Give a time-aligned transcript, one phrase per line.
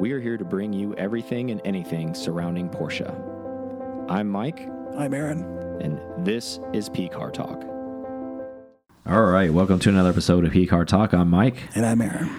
[0.00, 3.08] we are here to bring you everything and anything surrounding Porsche.
[4.08, 5.42] I'm Mike, I'm Aaron.
[5.80, 7.62] and this is P Car Talk.
[9.06, 11.12] All right, welcome to another episode of P Car Talk.
[11.12, 12.30] I'm Mike, And I'm Aaron.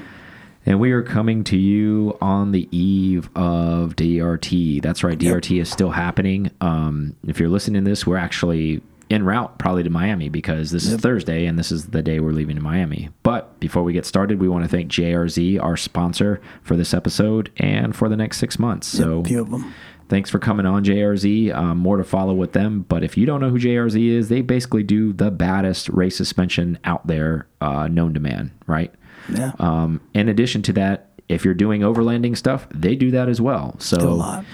[0.66, 4.82] and we are coming to you on the eve of DRT.
[4.82, 5.36] That's right, Yep.
[5.43, 6.52] DRT is still happening.
[6.62, 8.82] Um, if you're listening to this, we're actually
[9.12, 12.32] en route probably to Miami because this is Thursday and this is the day we're
[12.32, 13.09] leaving to Miami.
[13.23, 17.52] But before we get started, we want to thank JRZ, our sponsor for this episode
[17.58, 18.88] and for the next six months.
[18.88, 19.73] So a few of them.
[20.09, 21.54] thanks for coming on JRZ.
[21.54, 22.85] Um, more to follow with them.
[22.88, 26.80] But if you don't know who JRZ is, they basically do the baddest race suspension
[26.85, 28.93] out there, uh, known to man, right?
[29.30, 29.52] Yeah.
[29.59, 33.76] Um, in addition to that, if you're doing overlanding stuff, they do that as well.
[33.80, 34.46] So a lot.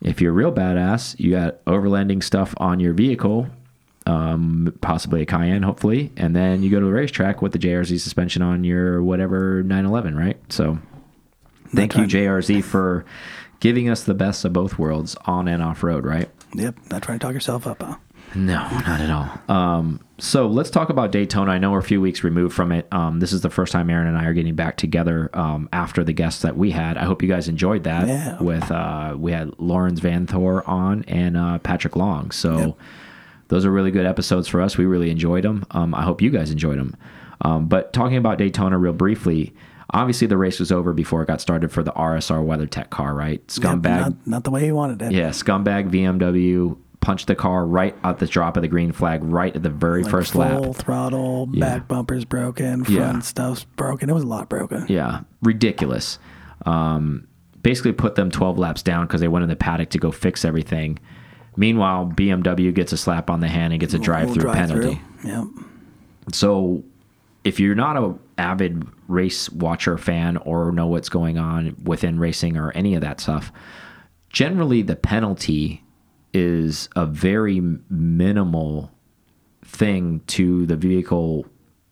[0.00, 3.48] if you're real badass, you got overlanding stuff on your vehicle,
[4.06, 7.98] um, possibly a Cayenne, hopefully, and then you go to the racetrack with the JRZ
[8.00, 10.38] suspension on your whatever 911, right?
[10.52, 10.78] So
[11.74, 13.04] thank you, JRZ, for
[13.60, 16.28] giving us the best of both worlds on and off road, right?
[16.54, 16.76] Yep.
[16.90, 17.96] Not trying to talk yourself up, huh?
[18.34, 18.54] No,
[18.86, 19.54] not at all.
[19.54, 21.52] Um, so let's talk about Daytona.
[21.52, 22.86] I know we're a few weeks removed from it.
[22.92, 26.02] Um, this is the first time Aaron and I are getting back together um, after
[26.02, 26.96] the guests that we had.
[26.96, 28.08] I hope you guys enjoyed that.
[28.08, 28.42] Yeah.
[28.42, 32.30] With uh, we had Laurens Vanthoor on and uh, Patrick Long.
[32.32, 32.78] So Yep.
[33.48, 34.76] Those are really good episodes for us.
[34.78, 35.64] We really enjoyed them.
[35.70, 36.96] Um, I hope you guys enjoyed them.
[37.42, 39.54] Um, but talking about Daytona real briefly.
[39.90, 43.38] Obviously, the race was over before it got started for the RSR WeatherTech car, right?
[43.40, 43.46] Yep,
[43.82, 45.12] Scumbag Not, not the way you wanted it.
[45.12, 49.54] yeah, scumbag BMW punched the car right at the drop of the green flag, right
[49.54, 50.74] at the very Like first full lap.
[50.76, 51.60] throttle, Yeah.
[51.60, 53.18] back bumpers broken, front Yeah.
[53.20, 54.08] stuff's broken.
[54.08, 54.86] It was a lot broken.
[54.88, 56.18] Yeah, ridiculous.
[56.64, 57.26] Um,
[57.62, 60.44] basically, put them 12 laps down because they went in the paddock to go fix
[60.44, 60.98] everything.
[61.56, 65.00] Meanwhile, BMW gets a slap on the hand and gets a drive-through penalty.
[65.24, 65.44] Yep.
[66.32, 66.82] So,
[67.44, 72.56] if you're not a avid race watcher fan or know what's going on within racing
[72.56, 73.52] or any of that stuff,
[74.30, 75.84] generally the penalty
[76.32, 78.90] is a very minimal
[79.64, 81.46] thing to the vehicle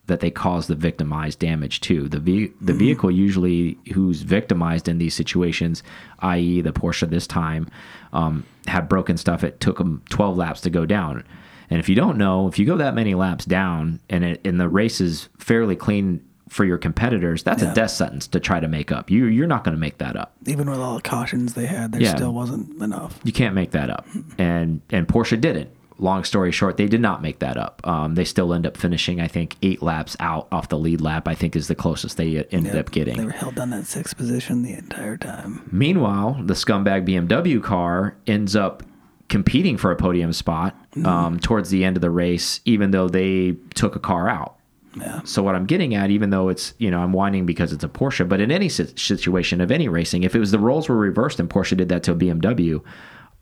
[0.06, 2.08] that they cause the victimized damage to.
[2.08, 5.82] The ve the vehicle usually who's victimized in these situations,
[6.18, 7.68] i.e., the Porsche this time,
[8.12, 9.44] um, had broken stuff.
[9.44, 11.24] It took them 12 laps to go down.
[11.70, 14.60] And if you don't know, if you go that many laps down and it, and
[14.60, 18.68] the race is fairly clean for your competitors, that's a death sentence to try to
[18.68, 19.10] make up.
[19.10, 20.34] You you're not going to make that up.
[20.46, 22.14] Even with all the cautions they had, there Yeah.
[22.14, 23.18] still wasn't enough.
[23.24, 24.06] You can't make that up.
[24.36, 25.70] And and Porsche didn't.
[26.02, 27.80] Long story short, they did not make that up.
[27.86, 31.28] Um, they still end up finishing, I think, eight laps out off the lead lap.
[31.28, 32.86] I think is the closest they ended Yep.
[32.86, 33.16] up getting.
[33.18, 35.62] They were held down that sixth position the entire time.
[35.70, 38.82] Meanwhile, the scumbag BMW car ends up
[39.28, 43.56] competing for a podium spot um, towards the end of the race, even though they
[43.74, 44.56] took a car out.
[44.94, 45.20] Yeah.
[45.24, 47.88] So what I'm getting at, even though it's you know I'm whining because it's a
[47.88, 51.40] Porsche, but in any situation of any racing, if it was the roles were reversed
[51.40, 52.82] and Porsche did that to a BMW,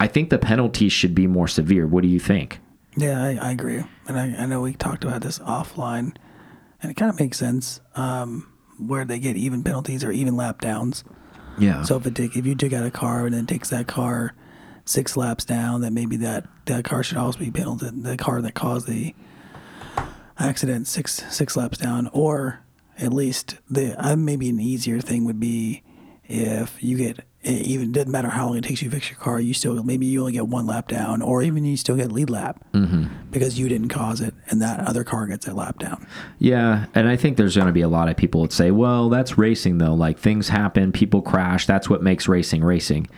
[0.00, 1.86] I think the penalties should be more severe.
[1.86, 2.58] What do you think?
[2.96, 3.84] Yeah, I, I agree.
[4.08, 6.16] And I, I know we talked about this offline,
[6.82, 10.62] and it kind of makes sense um, where they get even penalties or even lap
[10.62, 11.04] downs.
[11.58, 11.82] Yeah.
[11.82, 14.34] So if it take, if you took out a car and it takes that car
[14.86, 18.02] six laps down, then maybe that, that car should also be penalized.
[18.02, 19.14] The car that caused the
[20.38, 22.60] accident six six laps down, or
[22.98, 25.82] at least the uh, maybe an easier thing would be
[26.30, 29.18] if you get it even doesn't matter how long it takes you to fix your
[29.18, 32.12] car, you still maybe you only get one lap down, or even you still get
[32.12, 32.62] lead lap
[33.30, 36.06] because you didn't cause it, and that other car gets a lap down.
[36.38, 39.08] Yeah, and I think there's going to be a lot of people that say, "Well,
[39.08, 39.94] that's racing though.
[39.94, 41.66] Like things happen, people crash.
[41.66, 43.08] That's what makes racing racing."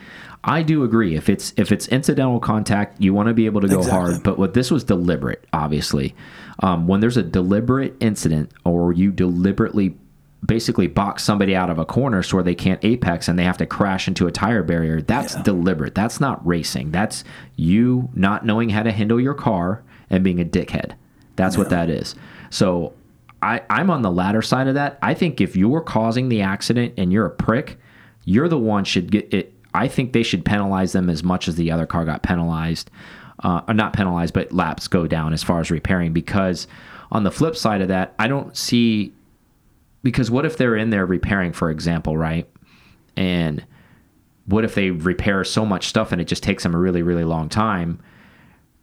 [0.45, 1.15] I do agree.
[1.15, 4.11] If it's if it's incidental contact, you want to be able to go Exactly.
[4.13, 4.23] hard.
[4.23, 6.15] But what this was deliberate, obviously.
[6.59, 9.97] Um, when there's a deliberate incident, or you deliberately
[10.45, 13.57] basically box somebody out of a corner so where they can't apex and they have
[13.57, 15.43] to crash into a tire barrier, that's Yeah.
[15.43, 15.95] deliberate.
[15.95, 16.91] That's not racing.
[16.91, 17.23] That's
[17.55, 20.91] you not knowing how to handle your car and being a dickhead.
[21.35, 22.15] That's what that is.
[22.49, 22.93] So
[23.41, 24.99] I, I'm on the latter side of that.
[25.01, 27.77] I think if you're causing the accident and you're a prick,
[28.25, 29.53] you're the one should get it.
[29.73, 32.91] I think they should penalize them as much as the other car got penalized.
[33.43, 36.13] Uh, or not penalized, but laps go down as far as repairing.
[36.13, 36.67] Because
[37.11, 39.11] on the flip side of that, I don't see.
[40.03, 42.47] Because what if they're in there repairing, for example, right?
[43.15, 43.65] And
[44.45, 47.23] what if they repair so much stuff and it just takes them a really, really
[47.23, 48.01] long time?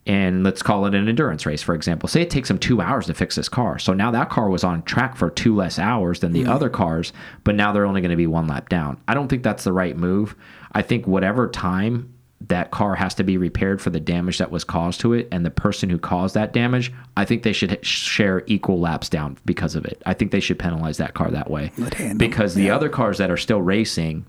[0.06, 2.08] and let's call it an endurance race, for example.
[2.08, 3.78] Say it takes them two hours to fix this car.
[3.78, 7.12] So now that car was on track for two less hours than the other cars,
[7.44, 9.00] but now they're only going to be one lap down.
[9.06, 10.34] I don't think that's the right move.
[10.73, 12.12] I think whatever time
[12.48, 15.44] that car has to be repaired for the damage that was caused to it and
[15.44, 19.76] the person who caused that damage, I think they should share equal laps down because
[19.76, 20.02] of it.
[20.06, 21.70] I think they should penalize that car that way.
[21.76, 22.75] Let hand them, Because the yeah.
[22.75, 24.25] other cars that are still racing,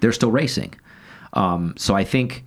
[0.00, 0.74] they're still racing.
[1.32, 2.44] Um, so I think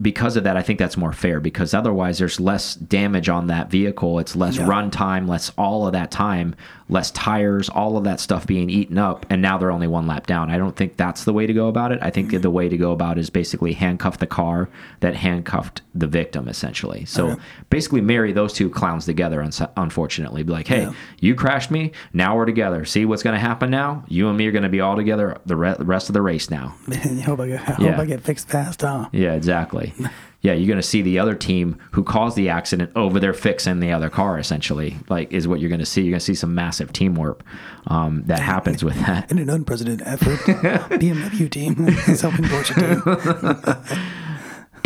[0.00, 3.70] because of that, I think that's more fair because otherwise there's less damage on that
[3.70, 4.18] vehicle.
[4.18, 4.66] It's less Yeah.
[4.68, 6.54] run time, less all of that time,
[6.88, 9.26] less tires, all of that stuff being eaten up.
[9.28, 10.50] And now they're only one lap down.
[10.50, 11.98] I don't think that's the way to go about it.
[12.00, 12.40] I think mm-hmm.
[12.42, 14.68] the way to go about it is basically handcuff the car
[15.00, 17.04] that handcuffed the victim, essentially.
[17.04, 17.40] So Okay.
[17.70, 19.44] basically marry those two clowns together,
[19.76, 20.42] unfortunately.
[20.44, 20.92] Be like, hey, Yeah.
[21.20, 21.90] you crashed me.
[22.12, 22.84] Now we're together.
[22.84, 24.04] See what's going to happen now?
[24.06, 26.74] You and me are going to be all together the rest of the race now.
[26.86, 27.90] Man, I hope I, get, I, Yeah.
[27.92, 29.08] hope I get fixed fast, huh?
[29.12, 29.92] Yeah, exactly.
[30.46, 33.80] Yeah, you're going to see the other team who caused the accident over there fixing
[33.80, 34.38] the other car.
[34.38, 36.02] Essentially, like is what you're going to see.
[36.02, 37.42] You're going to see some massive teamwork
[37.88, 39.28] um, that happens with that.
[39.28, 44.02] In an unprecedented effort, BMW team is helping Porsche team.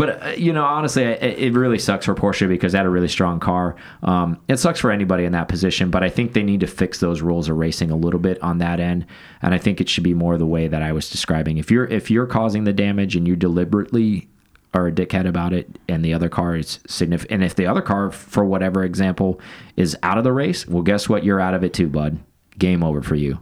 [0.01, 2.91] But uh, you know, honestly, it, it really sucks for Porsche because they had a
[2.91, 3.77] really strong car.
[4.03, 7.01] Um, it sucks for anybody in that position, but I think they need to fix
[7.01, 9.05] those rules of racing a little bit on that end.
[9.43, 11.59] And I think it should be more the way that I was describing.
[11.59, 14.30] If you're if you're causing the damage and you deliberately
[14.73, 17.83] are a dickhead about it, and the other car is significant, and if the other
[17.83, 19.41] car, for whatever example,
[19.77, 21.25] is out of the race, well, guess what?
[21.25, 22.19] You're out of it too, bud.
[22.59, 23.41] Game over for you.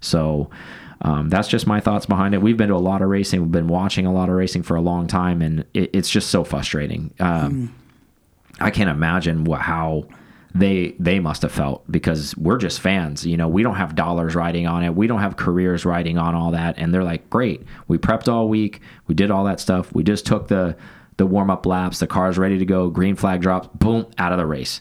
[0.00, 0.50] So
[1.02, 2.42] um, that's just my thoughts behind it.
[2.42, 3.40] We've been to a lot of racing.
[3.40, 6.30] We've been watching a lot of racing for a long time, and it, it's just
[6.30, 7.14] so frustrating.
[7.20, 7.74] Um,
[8.60, 10.06] I can't imagine what, how
[10.54, 13.26] they they must have felt because we're just fans.
[13.26, 14.94] You know, we don't have dollars riding on it.
[14.94, 16.78] We don't have careers riding on all that.
[16.78, 18.80] And they're like, great, we prepped all week.
[19.06, 19.92] We did all that stuff.
[19.94, 20.76] We just took the
[21.16, 21.98] the warm up laps.
[21.98, 22.88] The car's ready to go.
[22.90, 23.68] Green flag drops.
[23.74, 24.80] Boom, out of the race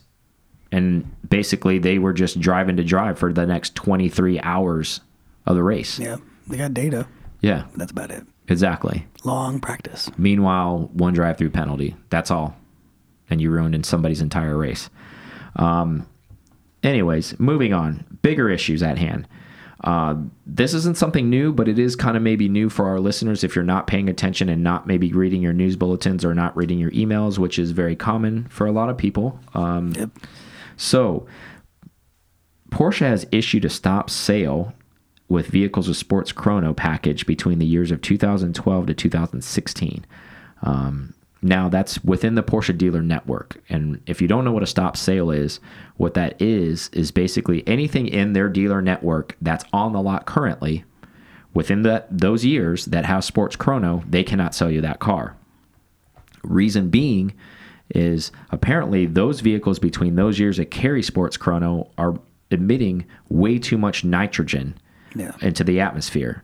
[0.71, 5.01] and basically they were just driving to drive for the next 23 hours
[5.45, 5.99] of the race.
[5.99, 6.15] yeah,
[6.47, 7.07] they got data.
[7.41, 8.23] Yeah, That's about it.
[8.47, 9.05] exactly.
[9.23, 10.09] Long practice.
[10.17, 11.95] Meanwhile, one drive through penalty.
[12.09, 12.55] That's all.
[13.29, 14.89] And you ruined in somebody's entire race.
[15.55, 16.07] Um,
[16.83, 18.05] anyways, moving on.
[18.21, 19.27] Bigger issues at hand.
[19.83, 20.15] Uh,
[20.45, 23.53] this isn't something new, but it is kind of maybe new for our listeners if
[23.53, 26.91] you're not paying attention and not maybe reading your news bulletins or not reading your
[26.91, 29.37] emails, which is very common for a lot of people.
[29.53, 30.09] Um, Yep.
[30.77, 31.27] so,
[32.71, 34.73] Porsche has issued a stop sale
[35.27, 40.05] with vehicles with sports chrono package between the years of 2012 to 2016.
[40.61, 41.13] Um,
[41.43, 43.61] now, that's within the Porsche dealer network.
[43.69, 45.59] And if you don't know what a stop sale is,
[45.97, 50.85] what that is, is basically anything in their dealer network that's on the lot currently
[51.53, 55.35] within the, those years that have sports chrono, they cannot sell you that car.
[56.43, 57.33] Reason being
[57.93, 62.19] is apparently those vehicles between those years that carry sports chrono are
[62.51, 64.75] emitting way too much nitrogen
[65.15, 65.31] Yeah.
[65.41, 66.43] into the atmosphere.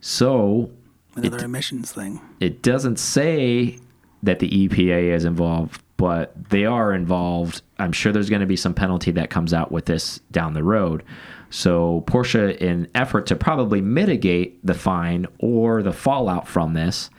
[0.00, 0.70] So
[1.16, 2.20] Another emissions thing.
[2.40, 3.78] it doesn't say
[4.22, 7.62] that the EPA is involved, but they are involved.
[7.78, 10.62] I'm sure there's going to be some penalty that comes out with this down the
[10.62, 11.02] road.
[11.50, 17.10] So Porsche, in effort to probably mitigate the fine or the fallout from this,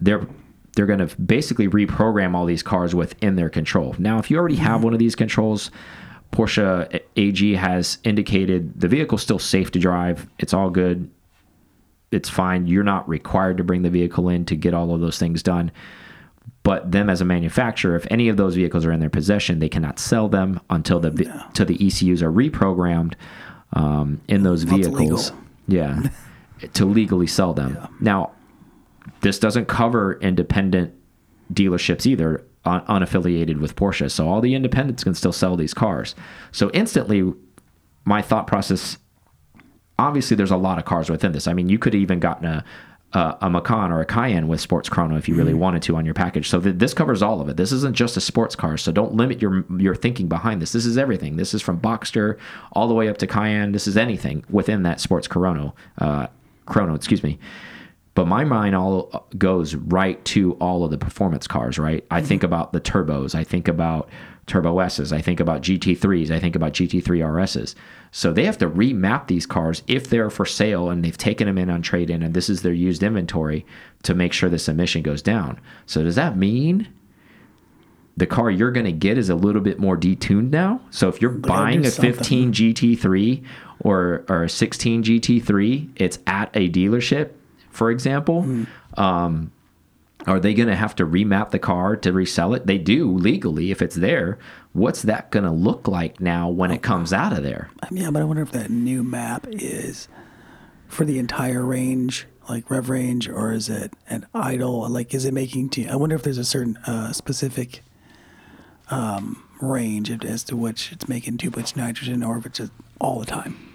[0.00, 0.26] they're
[0.74, 3.94] they're going to basically reprogram all these cars within their control.
[3.98, 5.70] Now, if you already have one of these controls,
[6.32, 10.26] Porsche AG has indicated the vehicle's still safe to drive.
[10.38, 11.10] It's all good
[12.12, 12.66] it's fine.
[12.66, 15.72] You're not required to bring the vehicle in to get all of those things done.
[16.64, 19.68] But them as a manufacturer, if any of those vehicles are in their possession, they
[19.68, 23.14] cannot sell them until the vi- till the ECUs are reprogrammed
[23.72, 25.30] um, in those vehicles.
[25.30, 25.38] legal.
[25.66, 26.02] Yeah,
[26.74, 27.76] to legally sell them.
[28.00, 28.32] Now,
[29.22, 30.94] this doesn't cover independent
[31.52, 34.08] dealerships either, un- unaffiliated with Porsche.
[34.10, 36.14] So all the independents can still sell these cars.
[36.52, 37.32] So instantly,
[38.04, 38.98] my thought process
[39.98, 41.46] obviously there's a lot of cars within this.
[41.46, 42.64] I mean, you could have even gotten a
[43.14, 45.60] Uh, a, a Macan or a Cayenne with sports chrono if you really mm-hmm.
[45.60, 46.48] wanted to on your package.
[46.48, 47.58] So th- this covers all of it.
[47.58, 48.78] This isn't just a sports car.
[48.78, 50.72] So don't limit your your thinking behind this.
[50.72, 51.36] This is everything.
[51.36, 52.38] This is from Boxster
[52.72, 53.72] all the way up to Cayenne.
[53.72, 56.28] This is anything within that sports chrono uh,
[56.64, 56.94] chrono.
[56.94, 57.38] Excuse me.
[58.14, 62.04] But my mind all uh, goes right to all of the performance cars, right?
[62.10, 62.28] I mm-hmm.
[62.28, 63.34] think about the turbos.
[63.34, 64.08] I think about
[64.46, 65.12] Turbo S's.
[65.12, 66.30] I think about GT3s.
[66.30, 67.74] I think about GT3 RSs.
[68.10, 71.58] So they have to remap these cars if they're for sale and they've taken them
[71.58, 73.64] in on trade in and this is their used inventory
[74.02, 75.60] to make sure this emission goes down.
[75.86, 76.88] So does that mean
[78.16, 80.80] the car you're going to get is a little bit more detuned now?
[80.90, 82.12] So if you're buying a something.
[82.12, 83.44] 15 GT3
[83.80, 87.30] or or a 16 GT3, it's at a dealership,
[87.70, 88.42] for example.
[88.42, 88.64] Hmm.
[88.96, 89.52] Um,
[90.26, 92.66] are they going to have to remap the car to resell it?
[92.66, 94.38] They do legally if it's there.
[94.72, 97.70] What's that going to look like now when it comes out of there?
[97.82, 100.08] Um, yeah, but I wonder if that new map is
[100.88, 104.88] for the entire range, like rev range, or is it an idle?
[104.88, 105.70] Like, is it making?
[105.70, 107.82] T- I wonder if there's a certain uh, specific
[108.90, 112.60] um, range as to which it's making too much nitrogen, or if it's
[113.00, 113.71] all the time.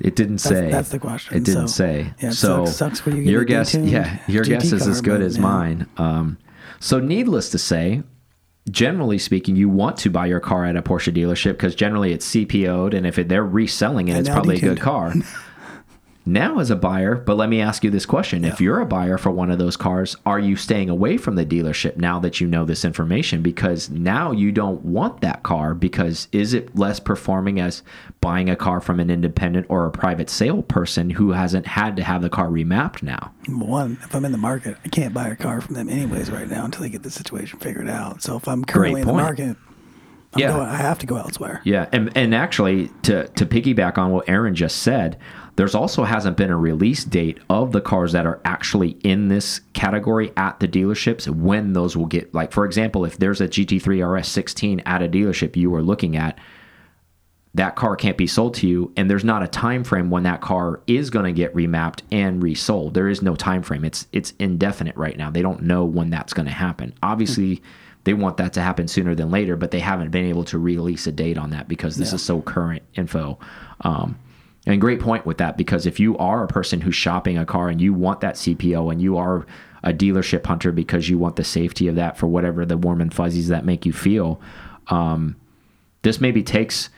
[0.00, 0.70] It didn't That's- say.
[0.70, 1.36] that's the question.
[1.36, 2.12] It didn't So, say.
[2.20, 4.86] yeah, so sucks- sucks when you get your guess, detuned yeah, your GT guess is
[4.86, 5.42] as good as yeah.
[5.42, 5.86] mine.
[5.96, 6.38] Um,
[6.80, 8.02] so needless to say,
[8.70, 12.26] generally speaking, you want to buy your car at a Porsche dealership because generally it's
[12.26, 15.14] CPO'd, and if it, they're reselling it, And it's probably a good car.
[16.26, 19.18] now, as a buyer, but let me ask you this question: If you're a buyer
[19.18, 22.46] for one of those cars, are you staying away from the dealership now that you
[22.46, 23.42] know this information?
[23.42, 27.82] Because now you don't want that car because is it less performing as
[28.20, 32.02] buying a car from an independent or a private sale person who hasn't had to
[32.02, 33.32] have the car remapped now?
[33.48, 36.48] One, if I'm in the market, I can't buy a car from them anyways right
[36.48, 38.22] now until they get the situation figured out.
[38.22, 39.56] So if I'm currently in the market,
[40.32, 40.48] I'm Yeah.
[40.48, 41.60] going, I have to go elsewhere.
[41.64, 45.16] Yeah, and and actually to to piggyback on what Aaron just said,
[45.56, 49.60] there's also hasn't been a release date of the cars that are actually in this
[49.72, 54.18] category at the dealerships when those will get like for example, if there's a GT3
[54.18, 56.38] RS 16 at a dealership you are looking at
[57.54, 60.40] that car can't be sold to you and there's not a time frame when that
[60.40, 62.94] car is going to get remapped and resold.
[62.94, 65.30] There is no time frame it's it's indefinite right now.
[65.30, 66.94] They don't know when that's going to happen.
[67.02, 67.62] Obviously
[68.02, 71.06] they want that to happen sooner than later but they haven't been able to release
[71.06, 73.38] a date on that because this is so current info.
[73.82, 74.18] Um,
[74.66, 77.68] and great point with that because if you are a person who's shopping a car
[77.68, 79.46] and you want that cpo and you are
[79.82, 83.12] a dealership hunter because you want the safety of that for whatever the warm and
[83.12, 84.40] fuzzies that make you feel
[84.88, 85.36] um,
[86.02, 86.88] this maybe takes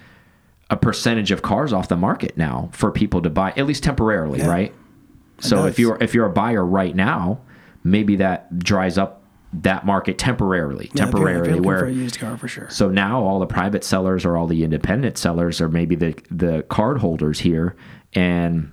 [0.71, 4.39] a percentage of cars off the market now for people to buy at least temporarily
[4.41, 4.49] Yeah.
[4.49, 4.75] right
[5.39, 7.41] so if you're if you're a buyer right now
[7.85, 9.23] maybe that dries up
[9.63, 12.49] that market temporarily Yeah, if you're- if you're temporarily where for a used car for
[12.49, 12.69] sure.
[12.71, 16.63] so now all the private sellers or all the independent sellers or maybe the the
[16.69, 17.75] card holders here
[18.15, 18.71] and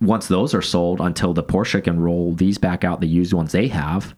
[0.00, 3.52] once those are sold until the Porsche can roll these back out the used ones
[3.52, 4.14] they have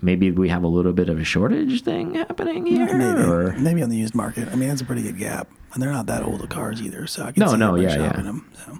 [0.00, 3.82] maybe we have a little bit of a shortage thing happening here Maybe, or maybe
[3.82, 4.48] on the used market.
[4.50, 7.06] I mean, that's a pretty good gap, and they're not that old of cars either.
[7.06, 8.12] So I can No, see no, yeah, yeah.
[8.20, 8.50] them.
[8.66, 8.78] So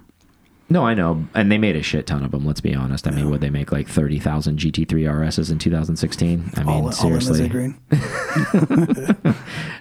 [0.73, 2.47] No, I know, and they made a shit ton of them.
[2.47, 3.07] Let's be honest.
[3.07, 6.49] I mean, would they make like thirty thousand GT3 RSs in 2016?
[6.55, 7.45] I mean, all, seriously.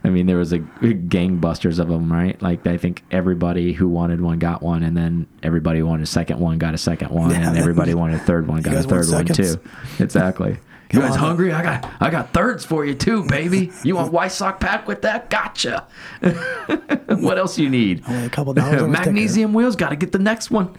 [0.04, 2.40] I mean, there was a gangbusters of them, right?
[2.42, 6.06] Like, I think everybody who wanted one got one, and then everybody who wanted a
[6.06, 7.48] second one got a second one, Yeah.
[7.48, 9.56] and everybody wanted a third one got a third one seconds?
[9.56, 9.60] too.
[9.98, 10.58] Exactly.
[10.92, 11.52] You guys hungry?
[11.52, 13.72] I got I got thirds for you too, baby.
[13.82, 15.30] You want Weissach pack with that?
[15.30, 15.86] Gotcha.
[17.08, 18.02] what else you need?
[18.06, 18.82] Only a couple dollars.
[18.88, 19.74] Magnesium wheels.
[19.74, 20.76] Got to get the next one.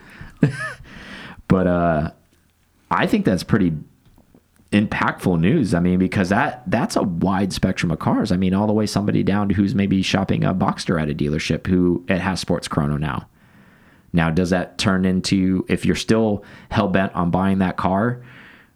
[1.48, 2.12] but uh,
[2.92, 3.74] I think that's pretty
[4.72, 5.74] impactful news.
[5.74, 8.32] I mean, because that that's a wide spectrum of cars.
[8.32, 11.16] I mean, all the way somebody down to who's maybe shopping a Boxster at a
[11.16, 13.28] dealership who it has sports chrono now.
[14.16, 18.22] Now, does that turn into if you're still hell bent on buying that car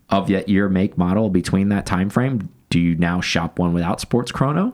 [0.09, 2.49] of that year, make, model between that time frame?
[2.69, 4.73] Do you now shop one without sports chrono?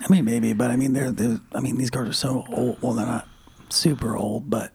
[0.00, 2.78] I mean, maybe, but I mean, they're, they're I mean, these cars are so old.
[2.82, 3.28] Well, they're not
[3.68, 4.72] super old, but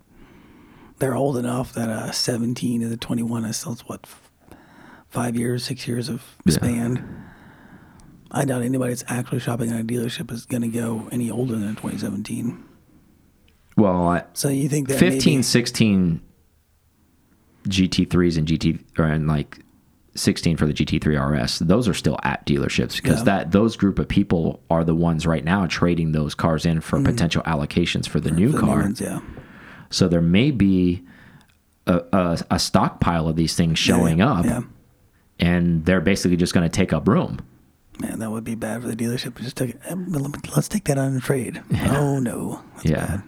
[1.00, 4.06] they're old enough that uh, 17 to the 21 is still what
[5.10, 7.26] five years, six years of span.
[8.32, 11.54] I doubt anybody that's actually shopping at a dealership is going to go any older
[11.54, 12.64] than 2017.
[13.78, 16.22] Well, I, So you think that 15, maybe, 16
[17.68, 19.60] GT3s and GT or and like
[20.16, 23.26] 16 for the GT3 RS, those are still at dealerships because Yeah.
[23.26, 27.00] that those group of people are the ones right now trading those cars in for
[27.02, 28.80] potential allocations for the new for the new car.
[28.82, 29.20] ones, yeah,
[29.92, 31.04] So there may be
[31.86, 34.62] a, a, a stockpile of these things showing yeah, up, Yeah,
[35.40, 37.40] and they're basically just going to take up room.
[38.00, 39.40] man, that would be bad for the dealership.
[39.40, 40.08] Just take um,
[40.56, 41.62] Let's take that on a trade.
[41.90, 43.06] Oh no, That's yeah.
[43.08, 43.24] bad.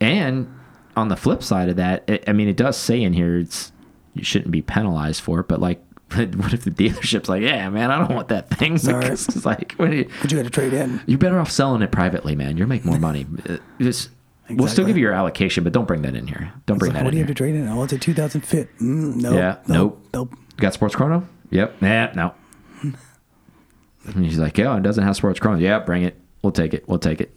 [0.00, 0.48] And
[0.96, 3.72] on the flip side of that, it, I mean, it does say in here it's
[4.14, 5.82] you shouldn't be penalized for it, but like,
[6.14, 8.78] what if the dealership's like, yeah, man, I don't want that thing.
[8.78, 9.00] Sorry.
[9.02, 11.00] Because it's like, what you, But you got to trade in.
[11.06, 12.56] you're better off selling it privately, man.
[12.56, 13.26] You'll make more money.
[13.48, 14.10] Uh, Just,
[14.50, 16.52] We'll still give you your allocation, but don't bring that in here.
[16.66, 17.26] Don't bring It's like, that what in do you here.
[17.26, 17.66] have to trade in?
[17.66, 18.68] Oh, it's a 2000 fit.
[18.78, 20.06] Mm, nope, Yeah, nope.
[20.12, 20.34] nope.
[20.58, 21.26] Got sports chrono?
[21.50, 21.80] Yep.
[21.80, 22.34] Nah, no.
[22.82, 25.58] and she's like, yeah, it doesn't have sports chrono.
[25.58, 26.20] Yeah, bring it.
[26.42, 26.86] We'll take it.
[26.86, 27.34] We'll take it.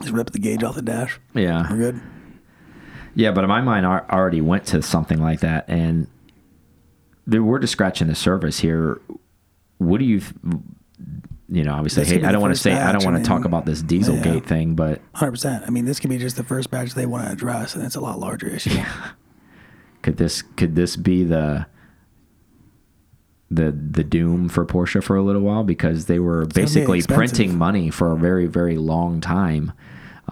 [0.00, 1.20] Just rip the gauge off the dash.
[1.34, 1.70] Yeah.
[1.70, 2.00] We're good.
[3.14, 6.06] Yeah, but in my mind ar- already went to something like that, and
[7.26, 9.00] there- we're just scratching the surface here.
[9.78, 10.22] What do you,
[11.48, 13.66] you know, obviously, hey, I don't want to say, I don't want to talk about
[13.66, 14.48] this Dieselgate yeah.
[14.48, 15.66] thing, but 100%.
[15.66, 17.96] I mean, this could be just the first batch they want to address, and it's
[17.96, 18.70] a lot larger issue.
[18.70, 19.10] Yeah.
[20.02, 21.66] could this could this be the
[23.50, 27.90] the the doom for Porsche for a little while because they were basically printing money
[27.90, 29.72] for a very very long time.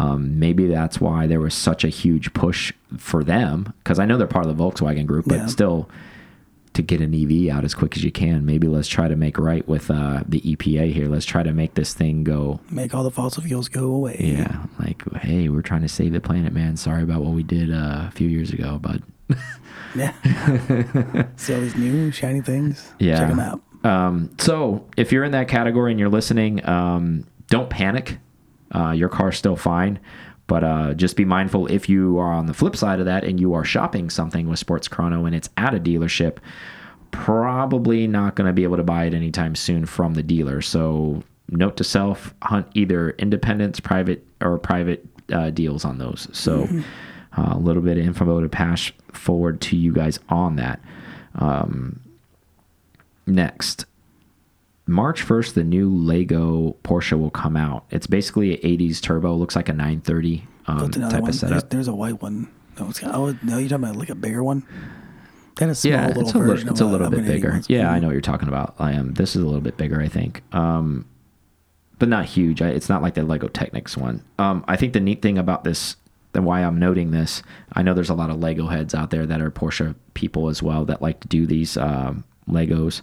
[0.00, 4.16] Um, maybe that's why there was such a huge push for them because I know
[4.16, 5.46] they're part of the Volkswagen group, but Yeah.
[5.46, 5.88] still,
[6.72, 8.46] to get an EV out as quick as you can.
[8.46, 11.08] Maybe let's try to make right with uh, the EPA here.
[11.08, 12.60] Let's try to make this thing go.
[12.70, 14.16] Make all the fossil fuels go away.
[14.20, 16.76] Yeah, like hey, we're trying to save the planet, man.
[16.76, 19.02] Sorry about what we did uh, a few years ago, but
[19.96, 20.12] Yeah.
[21.36, 22.92] See all these new shiny things?
[23.00, 23.18] Yeah.
[23.18, 23.60] Check them out.
[23.82, 28.18] Um, so if you're in that category and you're listening, um, don't panic.
[28.74, 29.98] Uh, your car's still fine,
[30.46, 33.40] but uh, just be mindful if you are on the flip side of that and
[33.40, 36.38] you are shopping something with Sports Chrono and it's at a dealership,
[37.10, 40.60] probably not going to be able to buy it anytime soon from the dealer.
[40.60, 46.28] So note to self: hunt either independents, private or private uh, deals on those.
[46.32, 46.68] So
[47.36, 50.80] uh, a little bit of info to pass forward to you guys on that.
[51.36, 52.00] Um,
[53.26, 53.84] next
[54.90, 57.84] march 1st the new lego porsche will come out.
[57.90, 59.34] It's basically an 80s turbo.
[59.34, 61.14] Looks like a 930 um, type one.
[61.14, 61.70] of There's, setup.
[61.70, 62.50] There's a white one.
[62.78, 64.64] No, it's, oh, no, you're talking about like a bigger one?
[65.56, 67.26] Then a small yeah little it's a, version li- it's of a little of bit
[67.26, 67.50] bigger.
[67.50, 67.62] one.
[67.68, 68.74] yeah i know what you're talking about.
[68.78, 69.14] I am.
[69.14, 70.42] This is a little bit bigger i think.
[70.52, 71.06] Um,
[71.98, 72.62] but not huge.
[72.62, 74.24] I, it's not like the lego technics one.
[74.38, 75.96] Um, i think the neat thing about this
[76.32, 77.42] and why i'm noting this
[77.72, 80.62] i know there's a lot of lego heads out there that are porsche people as
[80.62, 83.02] well that like to do these um, legos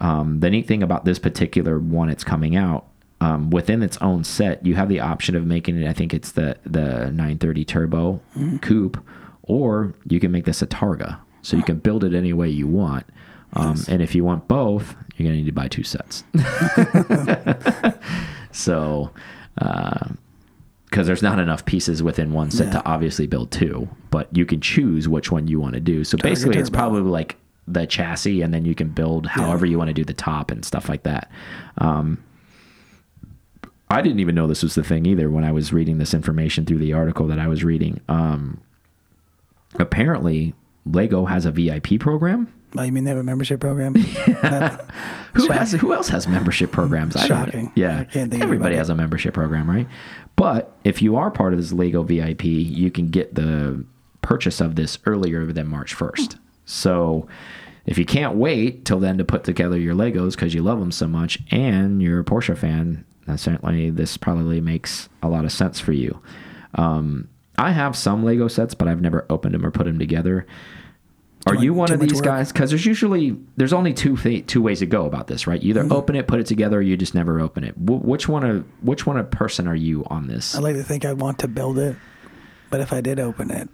[0.00, 2.86] um, the neat thing about this particular one it's coming out
[3.20, 6.32] um, within its own set you have the option of making it i think it's
[6.32, 8.20] the the 930 turbo
[8.62, 8.98] coupe
[9.42, 11.18] or you can make this a targa.
[11.42, 13.04] So you can build it any way you want.
[13.54, 16.22] Um, and if you want both you're going to need to buy two sets.
[18.52, 19.10] So
[19.56, 22.72] because there's not enough pieces within one set Yeah.
[22.74, 26.04] to obviously build two but you can choose which one you want to do.
[26.04, 27.36] So basically it's probably like
[27.68, 30.64] the chassis and then you can build however you want to do the top and
[30.64, 31.30] stuff like that
[31.78, 32.22] um,
[33.88, 36.64] i didn't even know this was the thing either when i was reading this information
[36.66, 38.60] through the article that i was reading um,
[39.78, 43.94] apparently lego has a vip program Oh, you mean they have a membership program?
[45.34, 47.16] who has who else has membership programs?
[47.16, 47.72] I don't- Shocking.
[47.74, 49.88] Yeah, I can't think everybody has a membership program, right?
[50.36, 53.84] But if you are part of this Lego VIP, you can get the
[54.22, 56.36] purchase of this earlier than March first.
[56.70, 57.26] So
[57.86, 60.92] if you can't wait till then to put together your Legos because you love them
[60.92, 65.52] so much and you're a Porsche fan, then certainly this probably makes a lot of
[65.52, 66.20] sense for you.
[66.74, 67.28] Um,
[67.58, 70.46] I have some Lego sets, but I've never opened them or put them together.
[71.46, 72.52] Are Too you one of these guys?
[72.52, 75.60] Because there's usually there's only two two ways to go about this, right?
[75.60, 75.92] You either Mm-hmm.
[75.92, 77.72] open it, put it together, or you just never open it.
[77.76, 80.54] Wh- which one of which one of person are you on this?
[80.54, 81.96] I like to think I'd want to build it,
[82.68, 83.70] but if I did open it,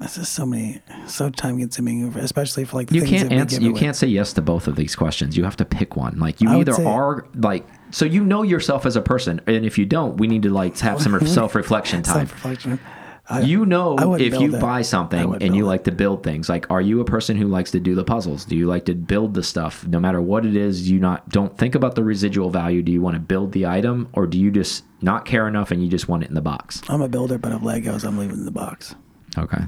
[0.00, 3.60] this is so many, so time consuming, especially for like the you things can't answer.
[3.60, 3.80] You away.
[3.80, 5.36] can't say yes to both of these questions.
[5.36, 6.18] You have to pick one.
[6.18, 9.76] Like you I either are like so you know yourself as a person, and if
[9.76, 12.26] you don't, we need to like have some self reflection time.
[12.26, 12.80] Self-reflection.
[13.28, 14.60] I, you know if you it.
[14.60, 15.68] buy something and you it.
[15.68, 18.44] like to build things like are you a person who likes to do the puzzles
[18.44, 21.56] do you like to build the stuff no matter what it is you not don't
[21.56, 24.50] think about the residual value do you want to build the item or do you
[24.50, 27.38] just not care enough and you just want it in the box I'm a builder,
[27.38, 28.96] but of Legos, I'm leaving the box.
[29.38, 29.62] okay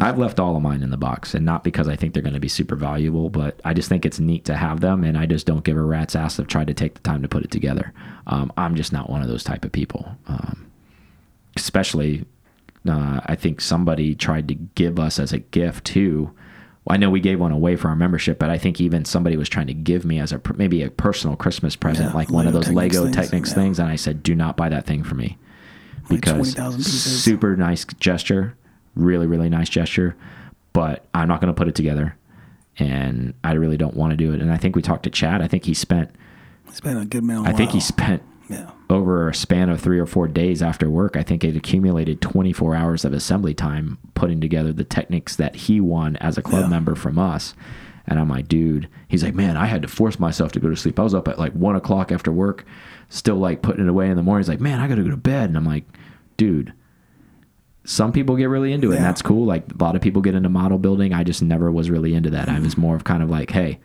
[0.00, 2.34] I've left all of mine in the box, and not because I think they're going
[2.34, 5.26] to be super valuable, but I just think it's neat to have them, and I
[5.26, 7.50] just don't give a rat's ass if tried to take the time to put it
[7.50, 7.92] together.
[8.26, 10.16] Um, I'm just not one of those type of people.
[10.26, 10.70] Um,
[11.56, 12.24] especially,
[12.88, 16.32] uh, I think somebody tried to give us as a gift too.
[16.90, 19.48] I know we gave one away for our membership, but I think even somebody was
[19.48, 22.54] trying to give me as a maybe a personal Christmas present, Yeah, like one of
[22.54, 23.54] those Technics Lego things, Technics yeah.
[23.54, 25.36] things, and I said, "Do not buy that thing for me."
[26.08, 28.56] Because 20,000 super nice gesture,
[28.98, 30.16] really really nice gesture,
[30.72, 32.16] but I'm not going to put it together,
[32.78, 34.40] and I really don't want to do it.
[34.40, 35.40] And I think we talked to Chad.
[35.42, 36.10] I think he spent.
[36.66, 37.48] It's a good minute.
[37.48, 38.70] I think he spent Yeah.
[38.90, 41.16] over a span of three or four days after work.
[41.16, 45.80] I think it accumulated 24 hours of assembly time putting together the techniques that he
[45.80, 46.68] won as a club Yeah.
[46.68, 47.54] member from us.
[48.06, 50.76] And I'm like, dude, he's like, man, I had to force myself to go to
[50.76, 50.98] sleep.
[50.98, 52.64] I was up at like one o'clock after work,
[53.10, 54.40] still like putting it away in the morning.
[54.44, 55.48] He's like, man, I got to go to bed.
[55.50, 55.84] And I'm like,
[56.38, 56.72] dude,
[57.88, 59.46] some people get really into it and that's cool.
[59.46, 61.14] Like a lot of people get into model building.
[61.14, 62.50] I just never was really into that.
[62.50, 63.78] I was more of kind of like, hey,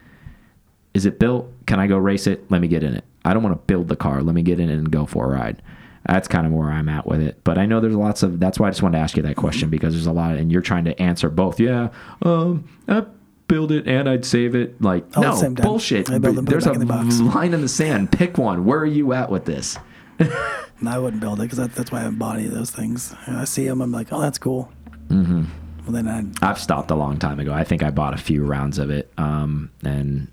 [0.93, 1.49] is it built?
[1.67, 2.51] Can I go race it?
[2.51, 3.05] Let me get in it.
[3.23, 4.21] I don't want to build the car.
[4.21, 5.61] Let me get in it and go for a ride.
[6.05, 7.39] That's kind of where I'm at with it.
[7.45, 8.41] But I know there's lots of.
[8.41, 10.51] That's why I just wanted to ask you that question because there's a lot, and
[10.51, 11.61] you're trying to answer both.
[11.61, 11.87] Yeah,
[12.23, 13.05] um, I
[13.47, 14.81] build it and I'd save it.
[14.81, 16.09] Like All no the bullshit.
[16.11, 17.21] I build and There's a the box.
[17.21, 18.11] line in the sand.
[18.11, 18.65] Pick one.
[18.65, 19.77] Where are you at with this?
[20.19, 22.69] And I wouldn't build it because that, that's why I haven't bought any of those
[22.69, 23.15] things.
[23.25, 24.69] And I see them, I'm like, oh, that's cool.
[25.07, 25.45] Mm-hmm.
[25.83, 26.07] Well, then
[26.41, 27.53] I I've stopped a long time ago.
[27.53, 30.29] I think I bought a few rounds of it, um, and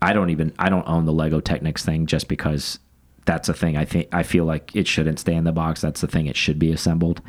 [0.00, 2.78] I don't even I don't own the Lego Technics thing just because
[3.26, 3.76] that's a thing.
[3.76, 5.80] I think I feel like it shouldn't stay in the box.
[5.82, 6.26] That's the thing.
[6.26, 7.20] It should be assembled.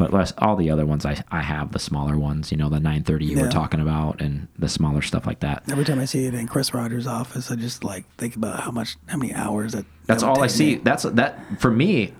[0.00, 2.80] But less, all the other ones, I, I have the smaller ones, you know, the
[2.80, 5.62] 930 you were talking about and the smaller stuff like that.
[5.70, 8.70] Every time I see it in Chris Rogers' office, I just like think about how
[8.70, 9.84] much, how many hours that.
[10.06, 10.76] That's that all I see.
[10.76, 10.80] me.
[10.82, 12.14] That's that for me.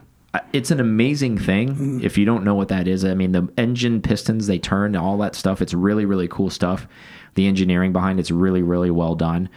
[0.52, 1.70] It's an amazing thing.
[1.70, 2.04] Mm-hmm.
[2.04, 5.16] If you don't know what that is, I mean, the engine pistons they turn, all
[5.16, 5.62] that stuff.
[5.62, 6.86] It's really really cool stuff.
[7.34, 9.48] The engineering behind it's really really well done.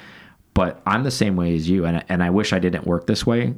[0.53, 3.25] But I'm the same way as you, and and I wish I didn't work this
[3.25, 3.55] way.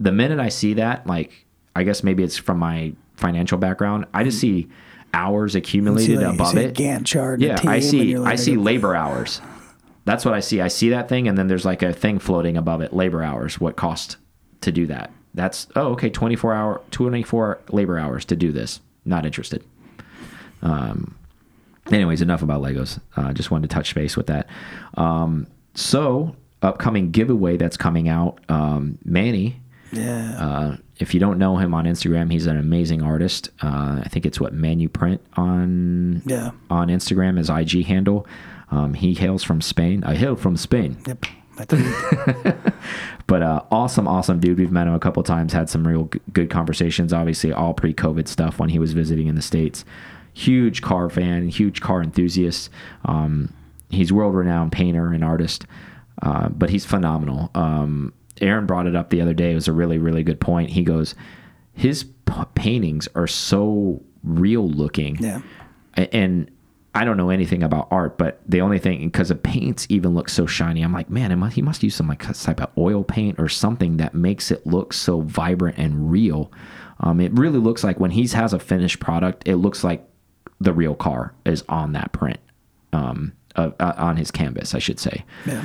[0.00, 1.46] The minute I see that, like,
[1.76, 4.06] I guess maybe it's from my financial background.
[4.12, 4.68] I just see
[5.14, 5.54] hours.
[5.54, 6.74] Accumulated see, like, above it.
[6.74, 7.40] Gantt chart.
[7.40, 8.16] Yeah, I see.
[8.16, 9.40] like, I see labor hours.
[10.04, 10.60] That's what I see.
[10.60, 12.92] I see that thing, and then there's like a thing floating above it.
[12.92, 13.60] Labor hours.
[13.60, 14.16] What cost
[14.62, 15.12] to do that?
[15.34, 16.10] That's oh okay.
[16.10, 18.80] Twenty four hour, twenty four labor hours to do this.
[19.04, 19.62] Not interested.
[20.62, 21.14] Um.
[21.90, 23.00] Anyways, enough about Legos.
[23.16, 24.48] Uh, just wanted to touch base with that.
[24.94, 25.46] Um.
[25.74, 28.38] So upcoming giveaway that's coming out.
[28.48, 28.98] Um.
[29.04, 29.60] Manny.
[29.92, 30.36] Yeah.
[30.38, 33.50] Uh, if you don't know him on Instagram, he's an amazing artist.
[33.62, 36.50] Uh, I think it's what Manuprint on yeah.
[36.68, 38.26] on Instagram is IG handle.
[38.70, 40.04] Um, he hails from Spain.
[40.04, 40.98] I hail from Spain.
[41.06, 41.26] Yep.
[43.30, 44.58] But uh, awesome, awesome dude.
[44.58, 47.12] We've met him a couple times, had some real good conversations.
[47.12, 49.84] Obviously, all pre COVID stuff when he was visiting in the States.
[50.34, 52.70] Huge car fan, huge car enthusiast.
[53.04, 53.54] Um,
[53.88, 55.64] he's world renowned painter and artist,
[56.22, 57.52] uh, but he's phenomenal.
[57.54, 59.52] Um, Aaron brought it up the other day.
[59.52, 60.70] It was a really, really good point.
[60.70, 61.14] He goes,
[61.72, 62.04] his
[62.54, 65.16] paintings are so real looking.
[65.18, 65.40] yeah.
[65.96, 66.50] And
[66.94, 70.28] I don't know anything about art, but the only thing because the paints even look
[70.28, 73.38] so shiny, I'm like, man, must, he must use some like type of oil paint
[73.38, 76.50] or something that makes it look so vibrant and real.
[77.00, 80.06] Um, it really looks like when he has a finished product, it looks like
[80.60, 82.40] the real car is on that print,
[82.92, 85.24] um, uh, uh, on his canvas, I should say.
[85.46, 85.64] Yeah.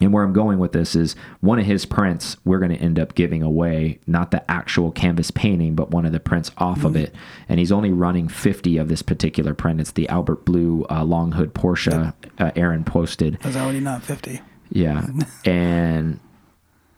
[0.00, 2.98] And where I'm going with this is one of his prints we're going to end
[2.98, 6.96] up giving away, not the actual canvas painting, but one of the prints off of
[6.96, 7.14] it.
[7.48, 9.80] And he's only running 50 of this particular print.
[9.80, 13.42] It's the Albert Blue uh, long hood Porsche uh, Aaron posted.
[13.44, 14.40] Was already not 50.
[14.70, 15.06] Yeah.
[15.44, 16.20] and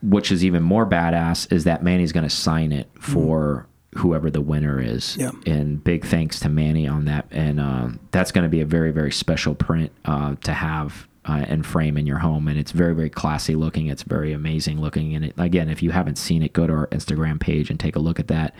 [0.03, 4.41] which is even more badass is that Manny's going to sign it for whoever the
[4.41, 5.17] winner is.
[5.17, 5.31] Yeah.
[5.47, 7.27] And big thanks to Manny on that.
[7.31, 11.09] And um, that's going to be a very, very special print uh, to have.
[11.29, 13.89] Uh, and frame in your home, and it's very, very classy looking.
[13.89, 15.17] It's very amazing looking.
[15.17, 17.97] And it, again, if you haven't seen it, go to our Instagram page and take
[17.97, 18.55] a look at that,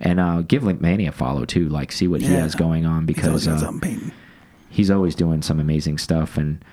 [0.00, 1.68] and uh, give Link Manny a follow too.
[1.68, 4.10] Like, see what he has going on He's always because uh,
[4.70, 6.64] he's always doing some amazing stuff and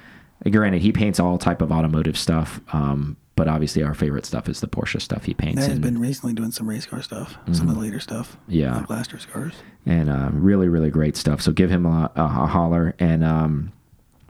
[0.52, 4.60] granted he paints all type of automotive stuff um, but obviously our favorite stuff is
[4.62, 7.38] the porsche stuff he paints Yeah, he's and, been recently doing some race car stuff,
[7.52, 8.34] some of the later stuff.
[8.44, 8.52] Mm-hmm.
[8.52, 8.78] Yeah.
[8.78, 9.54] Like last year's cars.
[9.86, 13.72] and uh, really really great stuff so give him a, a, a holler and um,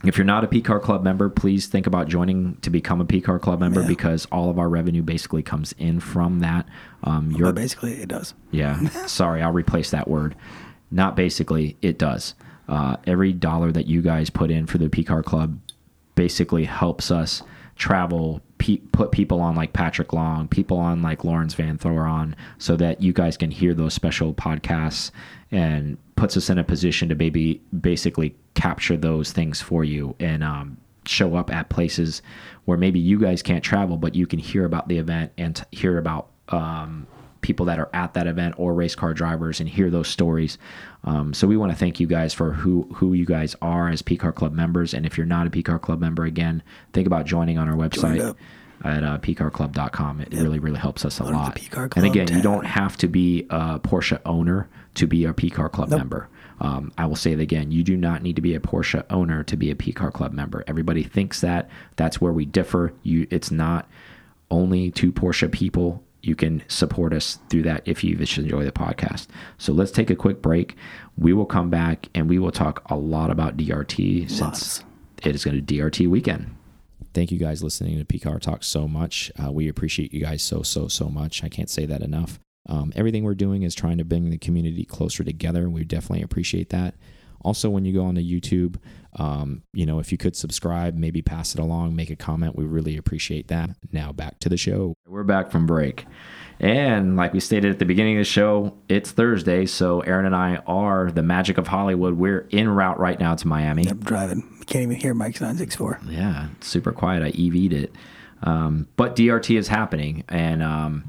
[0.07, 3.39] if you're not a PCAR Club member, please think about joining to become a PCAR
[3.41, 3.87] Club member Yeah.
[3.87, 6.65] because all of our revenue basically comes in from that.
[7.03, 8.33] Um, your But basically, it does.
[8.51, 8.79] Yeah.
[9.07, 10.35] Sorry, I'll replace that word.
[10.91, 12.35] Not basically, it does.
[12.67, 15.59] Uh, every dollar that you guys put in for the PCAR Club
[16.15, 17.43] basically helps us
[17.75, 22.75] travel, pe- put people on like Patrick Long, people on like Lawrence Van Thoron, so
[22.77, 25.11] that you guys can hear those special podcasts
[25.51, 30.43] and puts us in a position to maybe basically capture those things for you and
[30.43, 32.21] um, show up at places
[32.65, 35.97] where maybe you guys can't travel, but you can hear about the event and hear
[35.97, 37.05] about um,
[37.45, 40.57] people that are at that event or race car drivers and hear those stories.
[41.03, 44.01] Um, so we want to thank you guys for who who you guys are as
[44.01, 44.95] PCAR Club members.
[44.95, 48.35] And if you're not a PCAR Club member, again, think about joining on our website
[48.83, 50.21] at uh, pcarclub.com.
[50.21, 51.59] It really really helps us a Learn lot.
[51.95, 55.89] And again, you don't have to be a Porsche owner to be a PCAR Club
[55.99, 56.27] member.
[56.59, 57.71] Um, I will say it again.
[57.71, 60.63] You do not need to be a Porsche owner to be a PCAR Club member.
[60.67, 61.69] Everybody thinks that.
[61.97, 62.93] That's where we differ.
[63.03, 63.87] You, it's not
[64.49, 66.01] only to Porsche people.
[66.25, 69.27] You can support us through that if you just enjoy the podcast.
[69.57, 70.75] So let's take a quick break.
[71.17, 74.83] We will come back and we will talk a lot about DRT since Lots.
[75.23, 76.55] it is going to be DRT weekend.
[77.13, 79.31] Thank you guys listening to PCAR Talk so much.
[79.41, 81.43] Uh, we appreciate you guys so, so, so much.
[81.43, 82.39] I can't say that enough.
[82.67, 85.69] Um, everything we're doing is trying to bring the community closer together.
[85.69, 86.95] We definitely appreciate that.
[87.45, 88.77] Also, when you go onto YouTube,
[89.17, 92.65] um, you know, if you could subscribe, maybe pass it along, make a comment, we
[92.65, 93.69] really appreciate that.
[93.91, 94.95] Now back to the show.
[95.07, 96.05] We're back from break.
[96.59, 99.67] And like we stated at the beginning of the show, it's Thursday.
[99.67, 102.15] So Aaron and I are the magic of Hollywood.
[102.15, 103.87] We're en route right now to Miami.
[103.87, 104.43] I'm driving.
[104.59, 105.99] You can't even hear Mike's 964.
[106.09, 107.21] Yeah, super quiet.
[107.21, 107.95] I EV'd it.
[108.41, 110.23] Um, but DRT is happening.
[110.29, 111.03] And um,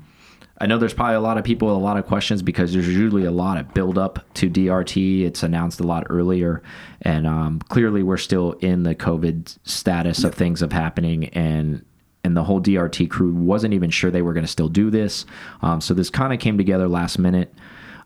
[0.58, 2.88] I know there's probably a lot of people with a lot of questions because there's
[2.88, 5.22] usually a lot of build up to DRT.
[5.24, 6.62] It's announced a lot earlier.
[7.02, 11.26] And um, clearly, we're still in the COVID status of things of happening.
[11.30, 11.84] And
[12.24, 15.26] and the whole DRT crew wasn't even sure they were going to still do this.
[15.62, 17.54] Um, so this kind of came together last minute.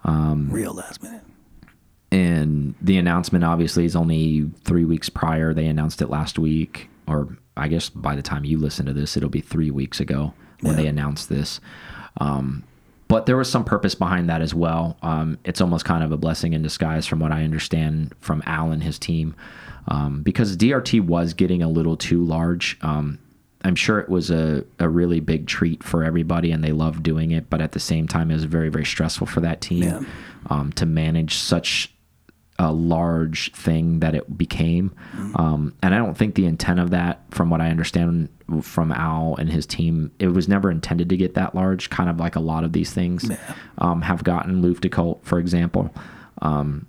[0.05, 1.23] Real last minute.
[2.13, 5.55] and the announcement obviously is only three weeks prior.
[5.55, 9.17] They announced it last week, or I guess by the time you listen to this,
[9.17, 10.83] it'll be three weeks ago when Yeah.
[10.83, 11.61] they announced this.
[12.21, 12.63] Um,
[13.09, 14.97] but there was some purpose behind that as well.
[15.03, 18.71] Um, it's almost kind of a blessing in disguise, from what I understand from Al
[18.71, 19.35] and his team,
[19.89, 22.79] um, because DRT was getting a little too large.
[22.83, 23.19] Um,
[23.65, 27.33] I'm sure it was a, a really big treat for everybody and they loved doing
[27.33, 30.01] it, but at the same time, it was very, very stressful for that team Yeah.
[30.49, 31.93] um, to manage such
[32.59, 34.93] a large thing that it became.
[35.35, 38.29] Um, and I don't think the intent of that, from what I understand
[38.63, 42.19] from Al and his team, it was never intended to get that large, kind of
[42.19, 43.37] like a lot of these things Yeah.
[43.79, 44.75] um, have gotten.
[44.91, 45.91] Cult, for example.
[46.43, 46.87] Um,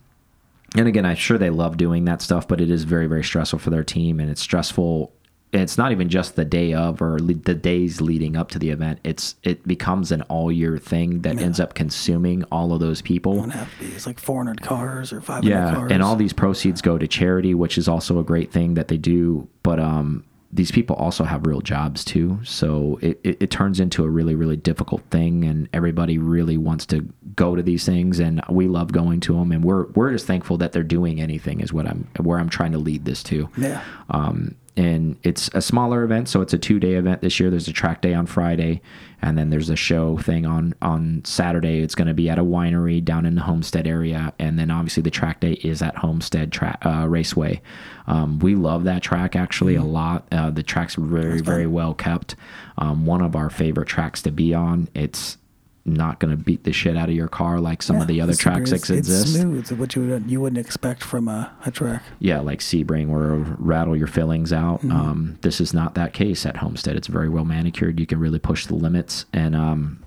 [0.77, 3.59] and again, I'm sure they love doing that stuff, but it is very, very stressful
[3.59, 5.11] for their team, and it's stressful.
[5.53, 8.69] It's not even just the day of or le the days leading up to the
[8.69, 8.99] event.
[9.03, 13.35] It's it becomes an all year thing that ends up consuming all of those people.
[13.35, 13.91] Won't have to be.
[13.91, 15.91] It's like 400 cars or 500 Yeah, cars.
[15.91, 18.95] and all these proceeds go to charity, which is also a great thing that they
[18.95, 19.49] do.
[19.61, 24.03] But um, these people also have real jobs too, so it, it, it turns into
[24.03, 28.41] a really really difficult thing, and everybody really wants to go to these things, and
[28.49, 31.71] we love going to them, and we're we're just thankful that they're doing anything is
[31.71, 33.49] what I'm where I'm trying to lead this to.
[33.57, 33.81] Yeah.
[34.09, 37.51] Um, and it's a smaller event, so it's a two day event this year.
[37.51, 38.81] There's a track day on Friday,
[39.21, 41.81] and then there's a show thing on on Saturday.
[41.81, 45.03] It's going to be at a winery down in the Homestead area, and then obviously
[45.03, 47.61] the track day is at Homestead uh, Raceway.
[48.07, 50.25] Um, we love that track actually a lot.
[50.31, 52.35] Uh, the track's very very well kept.
[52.79, 54.87] Um, one of our favorite tracks to be on.
[54.95, 55.37] It's
[55.83, 58.33] not going to beat the shit out of your car like some of the other
[58.33, 59.27] super- tracks it's, exist.
[59.27, 59.59] It's smooth.
[59.59, 62.03] It's what you would you wouldn't expect from a, a track.
[62.19, 64.79] yeah, like Sebring, where rattle your fillings out.
[64.79, 64.91] Mm-hmm.
[64.91, 66.95] Um, this is not that case at Homestead.
[66.95, 67.99] It's very well manicured.
[67.99, 69.25] You can really push the limits.
[69.33, 70.03] And um,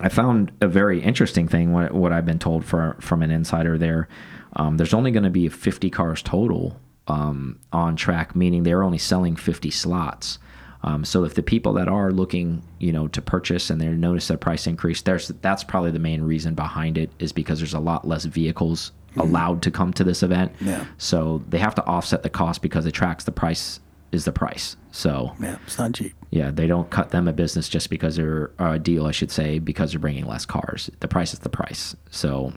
[0.00, 1.72] I found a very interesting thing.
[1.72, 4.08] What, what I've been told for, from an insider there.
[4.56, 8.98] Um, there's only going to be 50 cars total um, on track, meaning they're only
[8.98, 10.38] selling 50 slots.
[10.84, 14.28] Um, so if the people that are looking, you know, to purchase and they notice
[14.30, 17.80] a price increase, there's that's probably the main reason behind it is because there's a
[17.80, 20.52] lot less vehicles allowed to come to this event.
[20.60, 20.84] Yeah.
[20.98, 23.80] So they have to offset the cost because it tracks the price
[24.12, 24.76] is the price.
[24.92, 26.12] So Yeah, it's not cheap.
[26.30, 29.58] yeah, they don't cut them a business just because they're a deal, I should say,
[29.60, 30.90] because they're bringing less cars.
[31.00, 31.96] The price is the price.
[32.10, 32.52] So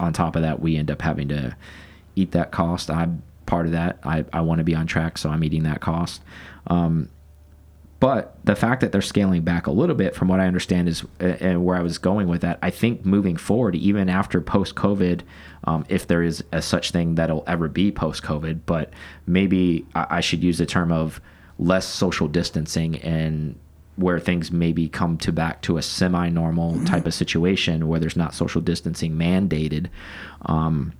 [0.00, 1.54] on top of that, we end up having to
[2.16, 2.90] eat that cost.
[2.90, 3.98] I'm part of that.
[4.04, 6.22] I, I want to be on track, so I'm eating that cost.
[6.68, 7.08] Um,
[8.00, 11.04] but the fact that they're scaling back a little bit, from what I understand, is
[11.18, 12.58] and where I was going with that.
[12.62, 15.22] I think moving forward, even after post COVID,
[15.64, 18.92] um, if there is a such thing that'll ever be post COVID, but
[19.26, 21.20] maybe I, I should use the term of
[21.58, 23.58] less social distancing and
[23.96, 28.32] where things maybe come to back to a semi-normal type of situation where there's not
[28.32, 29.88] social distancing mandated.
[30.42, 30.92] Um,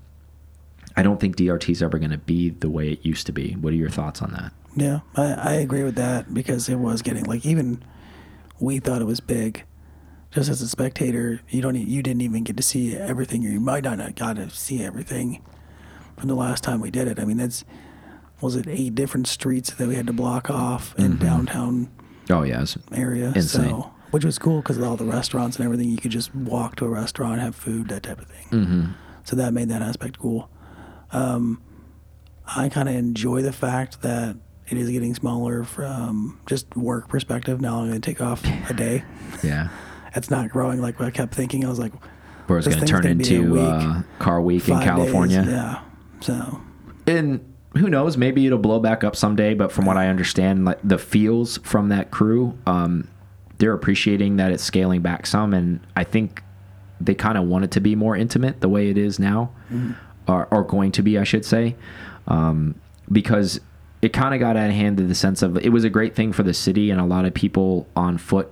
[0.97, 3.53] I don't think DRT is ever going to be the way it used to be.
[3.53, 4.53] What are your thoughts on that?
[4.77, 7.83] Yeah, I, I agree with that because it was getting like even
[8.61, 9.65] we thought it was big.
[10.31, 13.47] Just as a spectator, you don't you didn't even get to see everything.
[13.47, 15.43] or You might not have got to see everything
[16.17, 17.19] from the last time we did it.
[17.19, 17.65] I mean, that's
[18.41, 21.91] was it eight different streets that we had to block off in downtown
[22.31, 23.33] Oh yeah, area.
[23.35, 23.71] Insane.
[23.71, 25.89] So, which was cool because of all the restaurants and everything.
[25.89, 28.47] You could just walk to a restaurant, have food, that type of thing.
[28.51, 28.85] Mm-hmm.
[29.25, 30.51] So that made that aspect cool.
[31.11, 31.63] Um,
[32.47, 34.37] I kind of enjoy the fact that
[34.71, 37.61] it is getting smaller from just work perspective.
[37.61, 39.05] Now I'm going to take off a day.
[39.43, 39.69] yeah.
[40.15, 41.65] It's not growing like what I kept thinking.
[41.65, 41.93] I was like,
[42.47, 45.43] Where it's going to turn gonna be a into week, uh, car week in California.
[45.43, 45.51] Days.
[45.51, 45.83] Yeah.
[46.21, 46.61] So
[47.07, 47.45] and
[47.77, 50.99] who knows maybe it'll blow back up someday but from what i understand like the
[50.99, 53.09] feels from that crew um
[53.59, 56.43] they're appreciating that it's scaling back some and i think
[57.01, 59.51] they kind of want it to be more intimate the way it is now
[60.27, 61.77] or, or going to be i should say
[62.27, 62.75] um
[63.11, 63.61] because
[64.01, 66.15] it kind of got out of hand in the sense of it was a great
[66.15, 68.51] thing for the city and a lot of people on foot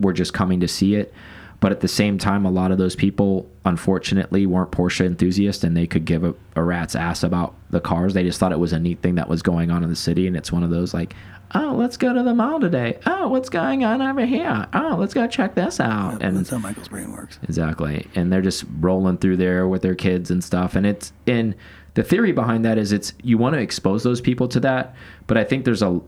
[0.00, 1.12] were just coming to see it
[1.60, 5.76] but at the same time a lot of those people unfortunately weren't porsche enthusiasts and
[5.76, 8.72] they could give a, a rat's ass about the cars they just thought it was
[8.72, 10.94] a neat thing that was going on in the city and it's one of those
[10.94, 11.14] like
[11.54, 15.14] oh let's go to the mall today oh what's going on over here oh let's
[15.14, 17.38] go check this out and that's how Michael's brain works.
[17.42, 18.06] Exactly.
[18.14, 20.76] And they're just rolling through there with their kids and stuff.
[20.76, 21.54] And it's and
[21.98, 24.94] the theory behind that is it's you want to expose those people to that,
[25.26, 26.00] but I think there's a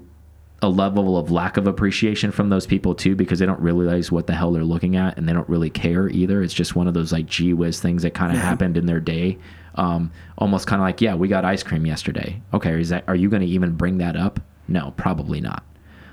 [0.62, 4.28] a level of lack of appreciation from those people too because they don't realize what
[4.28, 6.44] the hell they're looking at and they don't really care either.
[6.44, 9.00] It's just one of those like gee whiz things that kind of happened in their
[9.00, 9.36] day.
[9.74, 12.40] Um, almost kind of like, yeah, we got ice cream yesterday.
[12.54, 14.38] Okay, is that are you going to even bring that up?
[14.68, 15.64] No, probably not.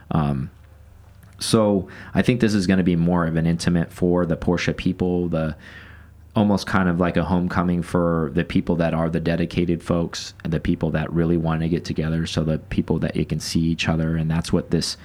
[0.09, 0.49] Um,
[1.37, 4.75] so I think this is going to be more of an intimate for the Porsche
[4.75, 5.55] people, the
[6.37, 10.53] almost kind of like a homecoming for the people that are the dedicated folks and
[10.53, 13.59] the people that really want to get together so the people that you can see
[13.59, 14.15] each other.
[14.15, 14.97] And that's what this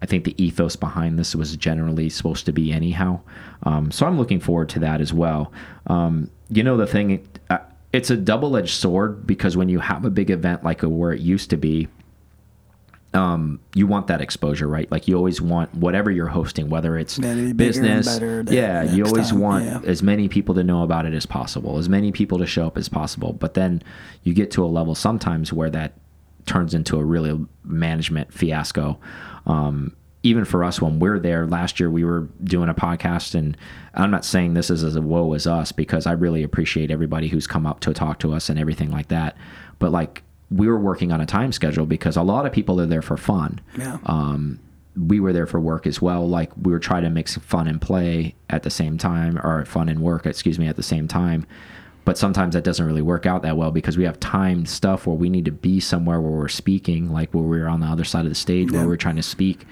[0.00, 3.20] i think the ethos behind this was generally supposed to be anyhow.
[3.62, 5.52] Um, so i'm looking forward to that as well.
[5.86, 7.58] Um, you know the thing uh,
[7.92, 11.50] it's a double-edged sword because when you have a big event like where it used
[11.50, 11.86] to be
[13.14, 14.90] um, you want that exposure, right?
[14.90, 18.18] Like you always want whatever you're hosting, whether it's be business,
[18.50, 19.80] yeah, you always time, want yeah.
[19.84, 22.78] as many people to know about it as possible, as many people to show up
[22.78, 23.34] as possible.
[23.34, 23.82] But then
[24.22, 25.92] you get to a level sometimes where that
[26.46, 28.98] turns into a really management fiasco.
[29.46, 33.56] Um, even for us, when we're there, last year we were doing a podcast, and
[33.94, 37.28] I'm not saying this is as a woe as us because I really appreciate everybody
[37.28, 39.36] who's come up to talk to us and everything like that.
[39.80, 40.22] But like
[40.52, 43.16] we were working on a time schedule because a lot of people are there for
[43.16, 43.98] fun Yeah.
[44.06, 44.58] um,
[44.94, 46.28] we were there for work as well.
[46.28, 49.88] Like we were trying to mix fun and play at the same time, or fun
[49.88, 51.46] and work, excuse me, at the same time.
[52.04, 55.16] But sometimes that doesn't really work out that well because we have timed stuff where
[55.16, 58.26] we need to be somewhere where we're speaking, like where we're on the other side
[58.26, 59.64] of the stage where we're trying to speak,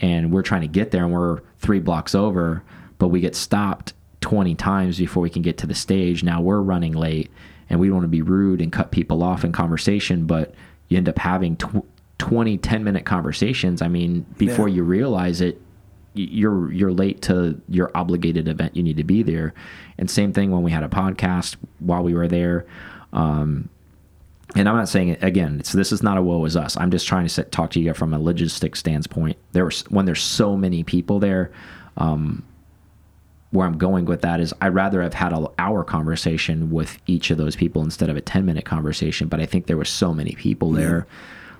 [0.00, 2.64] and we're trying to get there, and we're three blocks over,
[2.98, 6.24] but we get stopped 20 times before we can get to the stage.
[6.24, 7.30] Now we're running late,
[7.68, 10.54] and we don't want to be rude and cut people off in conversation, but
[10.88, 11.84] you end up having tw
[12.18, 14.76] 20 10 minute conversations i mean before Yeah.
[14.76, 15.60] you realize it
[16.14, 19.52] you're you're late to your obligated event you need to be there
[19.98, 22.64] and same thing when we had a podcast while we were there
[23.12, 23.68] um,
[24.54, 25.58] and I'm not saying it again.
[25.60, 26.76] It's this is not a woe is us.
[26.76, 29.36] I'm just trying to sit, talk to you from a logistic standpoint.
[29.52, 31.50] There was when there's so many people there.
[31.96, 32.44] Um,
[33.56, 37.30] where I'm going with that is I'd rather have had an hour conversation with each
[37.30, 39.28] of those people instead of a 10 minute conversation.
[39.28, 41.06] But I think there were so many people there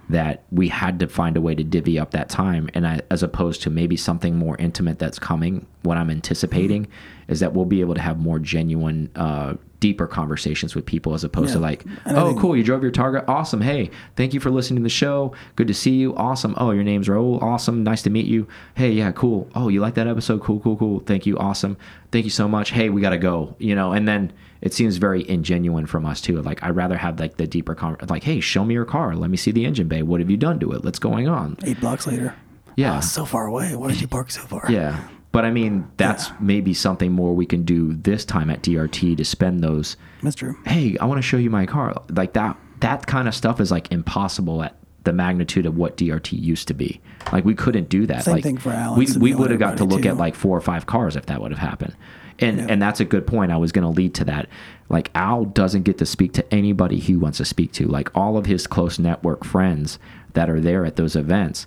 [0.08, 2.70] that we had to find a way to divvy up that time.
[2.74, 6.86] And I, as opposed to maybe something more intimate that's coming, what I'm anticipating
[7.26, 11.24] is that we'll be able to have more genuine, uh, deeper conversations with people as
[11.24, 13.24] opposed to like, oh, cool, you drove your Targa.
[13.28, 13.60] Awesome.
[13.60, 15.34] Hey, thank you for listening to the show.
[15.54, 16.16] Good to see you.
[16.16, 16.54] Awesome.
[16.56, 17.40] Oh, your name's Raul.
[17.42, 17.82] Awesome.
[17.82, 18.46] Nice to meet you.
[18.74, 19.48] Hey, yeah, cool.
[19.54, 20.42] Oh, you like that episode?
[20.42, 21.00] Cool, cool, cool.
[21.00, 21.38] Thank you.
[21.38, 21.76] Awesome.
[22.12, 22.70] Thank you so much.
[22.70, 23.54] Hey, we got to go.
[23.58, 26.40] You know, and then it seems very ingenuine from us too.
[26.42, 29.14] Like I'd rather have like the deeper con like, hey, show me your car.
[29.14, 30.02] Let me see the engine bay.
[30.02, 30.84] What have you done to it?
[30.84, 31.58] What's going on?
[31.64, 32.34] Eight blocks later.
[32.76, 32.98] Yeah.
[32.98, 33.74] Oh, so far away.
[33.76, 34.64] Why did you park so far?
[34.68, 35.06] Yeah.
[35.32, 39.24] But I mean, that's maybe something more we can do this time at DRT to
[39.24, 40.56] spend those That's true.
[40.64, 41.94] hey, I want to show you my car.
[42.10, 46.32] Like that that kind of stuff is like impossible at the magnitude of what DRT
[46.40, 47.00] used to be.
[47.32, 48.24] Like we couldn't do that.
[48.24, 50.56] Same like thing for Alan, we we would have got to look at like four
[50.56, 51.94] or five cars if that would have happened.
[52.38, 52.66] And Yeah.
[52.70, 53.52] and that's a good point.
[53.52, 54.48] I was going to lead to that.
[54.88, 57.86] Like Al doesn't get to speak to anybody he wants to speak to.
[57.86, 59.98] Like all of his close network friends
[60.34, 61.66] that are there at those events,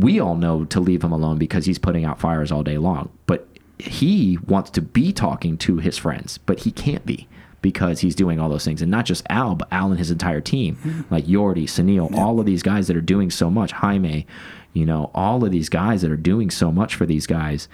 [0.00, 3.10] we all know to leave him alone because he's putting out fires all day long.
[3.26, 3.46] But
[3.78, 7.28] he wants to be talking to his friends, but he can't be
[7.62, 8.80] because he's doing all those things.
[8.82, 12.46] And not just Al, but Al and his entire team, like Yordi, Sunil, all of
[12.46, 14.26] these guys that are doing so much, Jaime,
[14.72, 17.68] you know, all of these guys that are doing so much for these guys.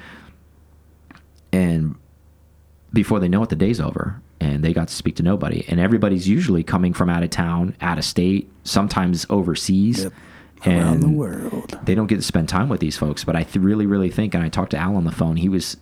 [1.53, 1.97] And
[2.93, 5.65] before they know it, the day's over and they got to speak to nobody.
[5.69, 10.05] And everybody's usually coming from out of town, out of state, sometimes overseas.
[10.05, 10.12] Yep.
[10.66, 11.79] Around the And world.
[11.85, 13.25] they don't get to spend time with these folks.
[13.25, 15.49] But I th really, really think, and I talked to Al on the phone, he
[15.49, 15.77] was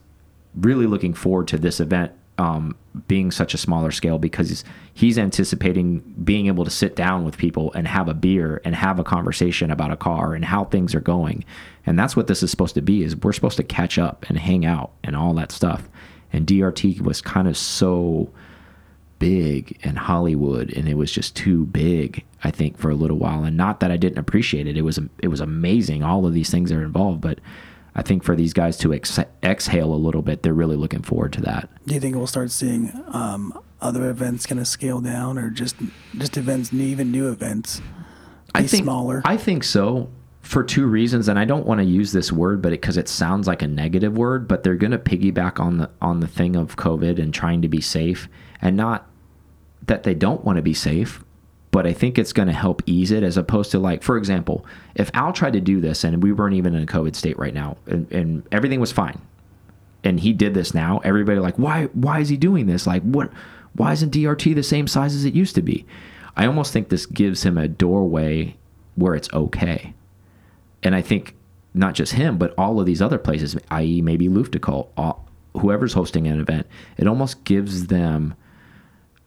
[0.55, 5.19] really looking forward to this event um, being such a smaller scale because he's, he's
[5.19, 9.05] anticipating being able to sit down with people and have a beer and have a
[9.05, 11.45] conversation about a car and how things are going.
[11.87, 14.39] And that's what this is supposed to be is we're supposed to catch up and
[14.39, 15.89] hang out and all that stuff.
[16.33, 18.31] And DRT was kind of so
[19.19, 23.45] big in Hollywood, and it was just too big, I think, for a little while.
[23.45, 26.03] And not that I didn't appreciate it; it was it was amazing.
[26.03, 27.39] All of these things are involved, but
[27.97, 31.33] I think for these guys to ex exhale a little bit, they're really looking forward
[31.35, 31.69] to that.
[31.87, 35.77] Do you think we'll start seeing um, other events kind of scale down, or just
[36.17, 37.85] just events, even new events, be
[38.55, 39.23] I think smaller?
[39.25, 40.11] I think so
[40.45, 43.47] for two reasons, and I don't want to use this word, but because it, sounds
[43.47, 44.49] like a negative word.
[44.49, 47.69] But they're going to piggyback on the on the thing of COVID and trying to
[47.69, 48.29] be safe,
[48.65, 49.09] and not
[49.87, 51.23] that they don't want to be safe.
[51.71, 54.65] But I think it's going to help ease it as opposed to like, for example,
[54.95, 57.53] if Al tried to do this and we weren't even in a COVID state right
[57.53, 59.21] now and, and everything was fine,
[60.05, 62.87] and he did this now, everybody like, why why is he doing this?
[62.87, 63.31] Like what
[63.75, 65.85] why isn't DRT the same size as it used to be?
[66.37, 68.57] I almost think this gives him a doorway
[68.95, 69.95] where it's okay.
[70.83, 71.35] And I think
[71.75, 75.19] not just him, but all of these other places, i.e., maybe Luftgekühlt,
[75.57, 76.67] whoever's hosting an event,
[76.97, 78.35] it almost gives them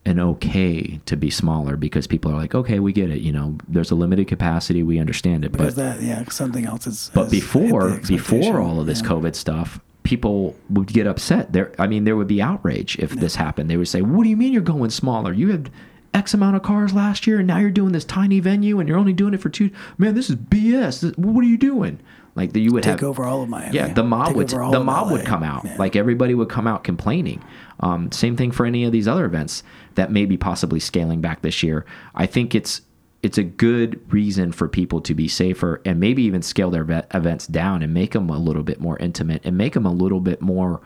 [0.08, 3.20] an okay to be smaller because people are like, okay, we get it.
[3.20, 5.52] You know, there's a limited capacity, we understand it.
[5.52, 7.12] because but that, yeah, something else is.
[7.14, 9.10] but before before all of this Yeah.
[9.10, 11.52] COVID stuff, people would get upset.
[11.54, 13.70] There, I mean, there would be outrage if this happened.
[13.70, 15.34] They would say, "What do you mean you're going smaller?
[15.34, 15.70] You had
[16.14, 18.98] X amount of cars last year, and now you're doing this tiny venue, and you're
[18.98, 19.70] only doing it for two.
[19.98, 21.02] Man, this is BS.
[21.02, 22.00] This- what are you doing?"
[22.36, 23.76] Like you would Take have over all of Miami.
[23.76, 25.66] yeah, the mob Take would the mob would come out.
[25.66, 25.76] Yeah.
[25.80, 27.44] Like everybody would come out complaining.
[27.80, 29.64] Um, same thing for any of these other events
[29.96, 31.84] that may be possibly scaling back this year.
[32.14, 32.82] I think it's
[33.24, 36.86] it's a good reason for people to be safer and maybe even scale their
[37.16, 40.20] events down and make them a little bit more intimate and make them a little
[40.20, 40.80] bit more,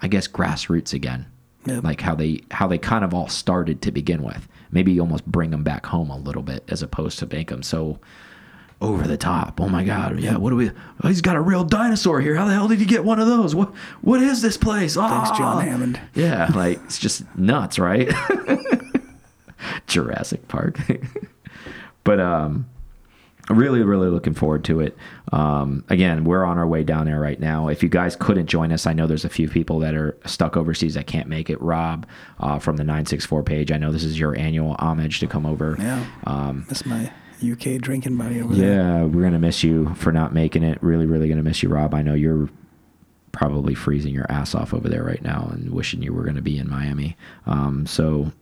[0.00, 1.26] I guess, grassroots again.
[1.66, 1.80] Yeah.
[1.82, 4.48] Like how they how they kind of all started to begin with.
[4.70, 7.62] Maybe you almost bring them back home a little bit as opposed to make them
[7.62, 7.98] so
[8.80, 9.60] over the top.
[9.60, 10.18] Oh my God!
[10.20, 10.70] Yeah, what do we?
[11.02, 12.34] Oh, he's got a real dinosaur here.
[12.34, 13.54] How the hell did he get one of those?
[13.54, 14.96] What What is this place?
[14.96, 15.08] Oh.
[15.08, 15.64] Thanks, John!
[15.64, 16.00] Hammond.
[16.14, 18.12] Yeah, like it's just nuts, right?
[19.86, 20.78] Jurassic Park.
[22.04, 22.66] but um,
[23.50, 24.96] really, really looking forward to it.
[25.32, 27.68] Um, again, we're on our way down there right now.
[27.68, 30.56] If you guys couldn't join us, I know there's a few people that are stuck
[30.56, 31.60] overseas that can't make it.
[31.60, 32.06] Rob
[32.40, 35.76] uh, from the 964 page, I know this is your annual homage to come over.
[35.78, 36.06] Yeah.
[36.26, 38.80] Um, That's my UK drinking buddy over there.
[38.80, 40.82] yeah, we're gonna miss you for not making it.
[40.82, 41.92] Really, really gonna miss you, Rob.
[41.94, 42.48] I know you're
[43.32, 46.56] probably freezing your ass off over there right now and wishing you were gonna be
[46.56, 47.16] in Miami.
[47.46, 48.32] Um, so,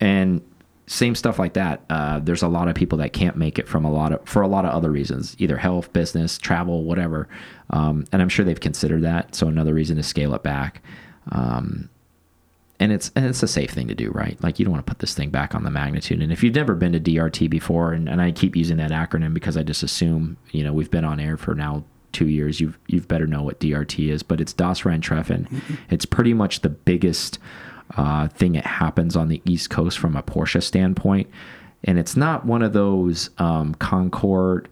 [0.00, 0.42] and
[0.90, 1.84] same stuff like that.
[1.88, 4.42] Uh, there's a lot of people that can't make it from a lot of for
[4.42, 7.28] a lot of other reasons, either health, business, travel, whatever.
[7.70, 9.36] Um, and I'm sure they've considered that.
[9.36, 10.82] So another reason to scale it back.
[11.30, 11.90] Um,
[12.80, 14.36] and it's and it's a safe thing to do, right?
[14.42, 16.22] Like you don't want to put this thing back on the magnitude.
[16.22, 19.32] And if you've never been to DRT before, and, and I keep using that acronym
[19.32, 22.76] because I just assume you know we've been on air for now two years, you've
[22.88, 24.24] you've better know what DRT is.
[24.24, 25.62] But it's Das Renntreffen.
[25.88, 27.38] It's pretty much the biggest
[27.96, 31.28] uh, thing that happens on the East Coast from a Porsche standpoint,
[31.84, 34.66] and it's not one of those um, Concours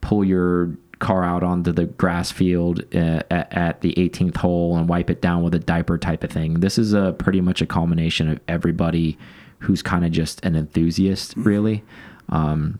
[0.00, 4.88] pull your car out onto the grass field uh, at, at the 18th hole and
[4.88, 6.60] wipe it down with a diaper type of thing.
[6.60, 9.18] This is a pretty much a culmination of everybody
[9.60, 11.82] who's kind of just an enthusiast, really.
[12.28, 12.78] Um,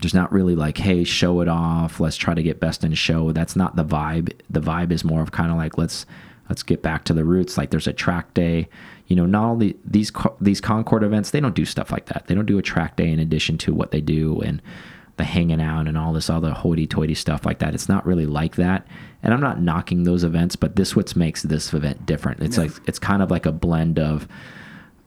[0.00, 2.00] there's not really like, hey, show it off.
[2.00, 3.32] Let's try to get best in show.
[3.32, 4.32] That's not the vibe.
[4.50, 6.06] The vibe is more of kind of like let's
[6.48, 7.56] let's get back to the roots.
[7.56, 8.68] Like there's a track day.
[9.06, 12.26] You know, not only these these Concours events, they don't do stuff like that.
[12.26, 14.62] They don't do a track day in addition to what they do and
[15.16, 17.72] the hanging out and all this other hoity-toity stuff like that.
[17.72, 18.86] It's not really like that.
[19.22, 22.42] And I'm not knocking those events, but this what makes this event different.
[22.42, 24.26] It's like it's kind of like a blend of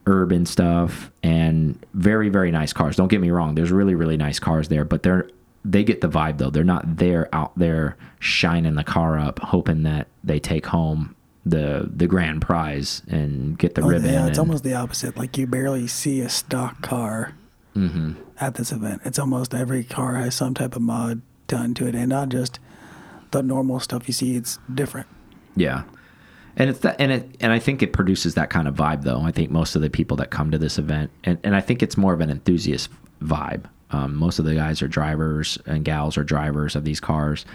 [0.06, 2.96] urban stuff and very very nice cars.
[2.96, 3.56] Don't get me wrong.
[3.56, 5.30] There's really really nice cars there, but they're
[5.66, 6.50] they get the vibe though.
[6.50, 11.16] They're not there out there shining the car up, hoping that they take home
[11.50, 14.12] the the grand prize and get the Oh, ribbon.
[14.14, 15.18] yeah, it's almost the opposite.
[15.18, 17.34] Like you barely see a stock car
[17.76, 18.14] Mm-hmm.
[18.39, 19.04] at this event.
[19.06, 22.60] It's almost every car has some type of mod done to it, and not just
[23.30, 24.36] the normal stuff you see.
[24.36, 25.06] It's different.
[25.56, 25.84] Yeah.
[26.56, 29.22] And it's that, and it, and I think it produces that kind of vibe, though.
[29.22, 31.84] I think most of the people that come to this event, and, and I think
[31.84, 32.89] it's more of an enthusiast
[33.22, 33.66] vibe.
[33.91, 37.45] Um, most of the guys are drivers and gals are drivers of these cars.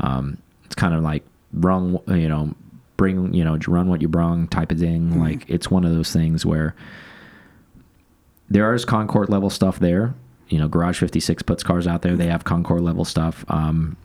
[0.00, 1.22] Um, it's kind of like
[1.52, 2.52] run, you know,
[2.98, 5.18] bring, you know, run what you brung type of thing.
[5.18, 6.74] Like it's one of those things where
[8.50, 10.14] there is Concours level stuff there.
[10.48, 12.16] You know, Garage 56 puts cars out there.
[12.16, 13.46] They have Concours level stuff.
[13.48, 13.96] Um,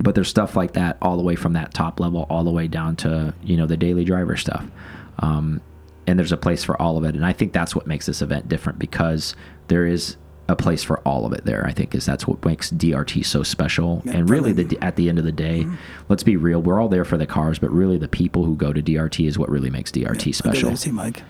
[0.00, 2.66] but there's stuff like that all the way from that top level all the way
[2.66, 4.66] down to you know the daily driver stuff
[5.20, 5.60] um,
[6.06, 8.22] and there's a place for all of it and i think that's what makes this
[8.22, 9.36] event different because
[9.68, 10.16] there is
[10.48, 13.42] a place for all of it there i think is that's what makes drt so
[13.42, 15.66] special Yeah, and really the- at the end of the day
[16.08, 18.72] let's be real we're all there for the cars but really the people who go
[18.72, 21.22] to drt is what really makes drt I go there special to see Mike.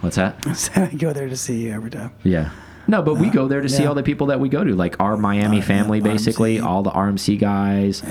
[0.00, 0.36] what's that
[0.76, 2.12] I go there to see you every time.
[2.24, 2.50] yeah.
[2.90, 4.98] No, but we go there to see all the people that we go to, like
[4.98, 6.64] our Miami Uh, family, yeah, basically, RMC.
[6.64, 8.02] all the RMC guys,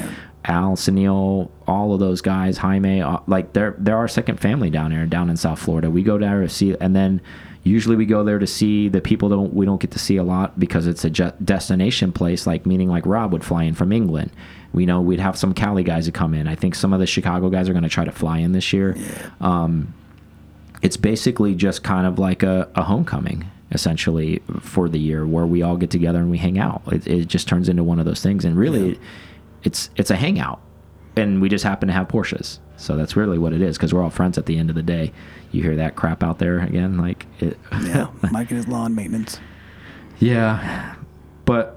[0.45, 4.91] Al, Sunil, all of those guys, Jaime, uh, like they're they're our second family down
[4.91, 5.89] here, down in South Florida.
[5.89, 7.21] We go there to see, and then
[7.67, 10.23] usually we go there to see the people that we don't get to see a
[10.23, 14.31] lot because it's a destination place, like meaning like Rob would fly in from England.
[14.73, 16.47] We know we'd have some Cali guys that come in.
[16.47, 18.73] I think some of the Chicago guys are going to try to fly in this
[18.73, 18.95] year.
[19.41, 19.93] Um,
[20.81, 25.61] it's basically just kind of like a, a homecoming essentially for the year where we
[25.61, 28.21] all get together and we hang out it, it just turns into one of those
[28.21, 28.97] things and really
[29.63, 30.61] it's it's a hangout
[31.17, 34.03] and we just happen to have porsches so that's really what it is because we're
[34.03, 35.11] all friends at the end of the day
[35.51, 39.39] you hear that crap out there again like it Yeah, Mike and his lawn maintenance.
[40.19, 40.95] yeah,
[41.45, 41.73] but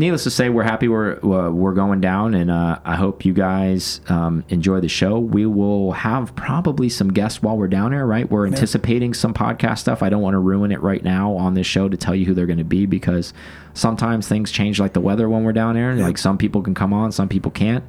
[0.00, 3.32] needless to say, we're happy we're uh, we're going down, and uh, I hope you
[3.32, 5.18] guys um, enjoy the show.
[5.18, 8.06] We will have probably some guests while we're down there.
[8.06, 10.02] Right, we're anticipating some podcast stuff.
[10.02, 12.34] I don't want to ruin it right now on this show to tell you who
[12.34, 13.34] they're going to be because
[13.74, 15.94] sometimes things change, like the weather when we're down there.
[15.96, 17.84] Like some people can come on, some people can't.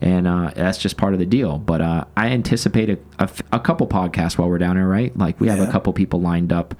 [0.00, 1.58] And uh, that's just part of the deal.
[1.58, 5.16] But uh, I anticipate a, a f- a couple podcasts while we're down there, right?
[5.16, 6.74] Like we have a couple people lined up,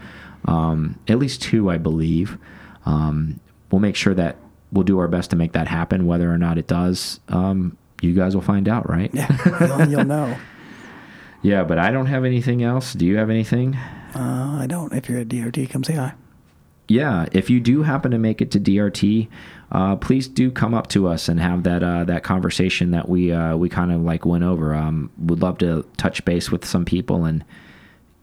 [0.47, 2.39] um, at least two, I believe.
[2.87, 3.41] Um,
[3.71, 4.37] we'll make sure that
[4.73, 6.07] we'll do our best to make that happen.
[6.07, 9.11] Whether or not it does, um, you guys will find out, right?
[9.13, 9.29] Yeah,
[9.79, 10.37] you'll, you'll know.
[11.43, 12.93] Yeah, but I don't have anything else.
[12.95, 13.75] Do you have anything?
[14.15, 14.93] Uh, I don't.
[14.93, 16.15] If you're at DRT, come say hi.
[16.91, 19.29] Yeah, if you do happen to make it to DRT,
[19.71, 23.31] uh, please do come up to us and have that uh, that conversation that we
[23.31, 24.75] uh, we kind of like went over.
[24.75, 27.45] Um, would love to touch base with some people and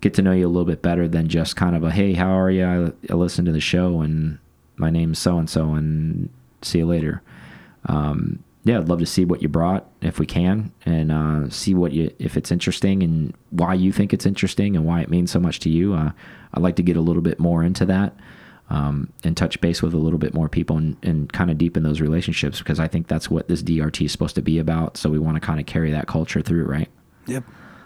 [0.02, 2.38] get to know you a little bit better than just kind of a hey, how
[2.38, 2.66] are you?
[2.66, 4.38] I, I listened to the show and
[4.76, 6.30] my name's so and so and
[6.62, 7.22] see you later.
[7.86, 11.74] Um, yeah, I'd love to see what you brought if we can, and uh, see
[11.74, 15.32] what you if it's interesting and why you think it's interesting and why it means
[15.32, 15.94] so much to you.
[15.94, 16.12] Uh,
[16.54, 18.14] I'd like to get a little bit more into that
[18.70, 21.84] um, and touch base with a little bit more people and, and kind of deepen
[21.84, 24.98] those relationships because I think that's what this DRT is supposed to be about.
[24.98, 26.90] So we want to kind of carry that culture through, right?
[27.28, 27.44] Yep.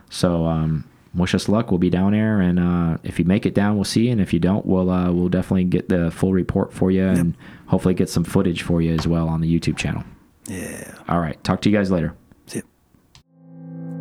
[0.10, 1.72] So um, wish us luck.
[1.72, 4.12] We'll be down there, and uh, if you make it down, we'll see you.
[4.12, 7.38] And if you don't, we'll uh, we'll definitely get the full report for you, and
[7.68, 10.04] hopefully get some footage for you as well on the YouTube channel.
[10.48, 10.94] Yeah.
[11.08, 12.14] All right, talk to you guys later.
[12.48, 12.66] See ya.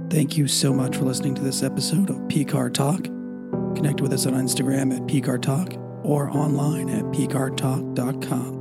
[0.09, 3.05] Thank you so much for listening to this episode of PCAR Talk.
[3.77, 5.75] Connect with us on Instagram at PCAR Talk
[6.11, 8.60] or online at PCARTalk.com.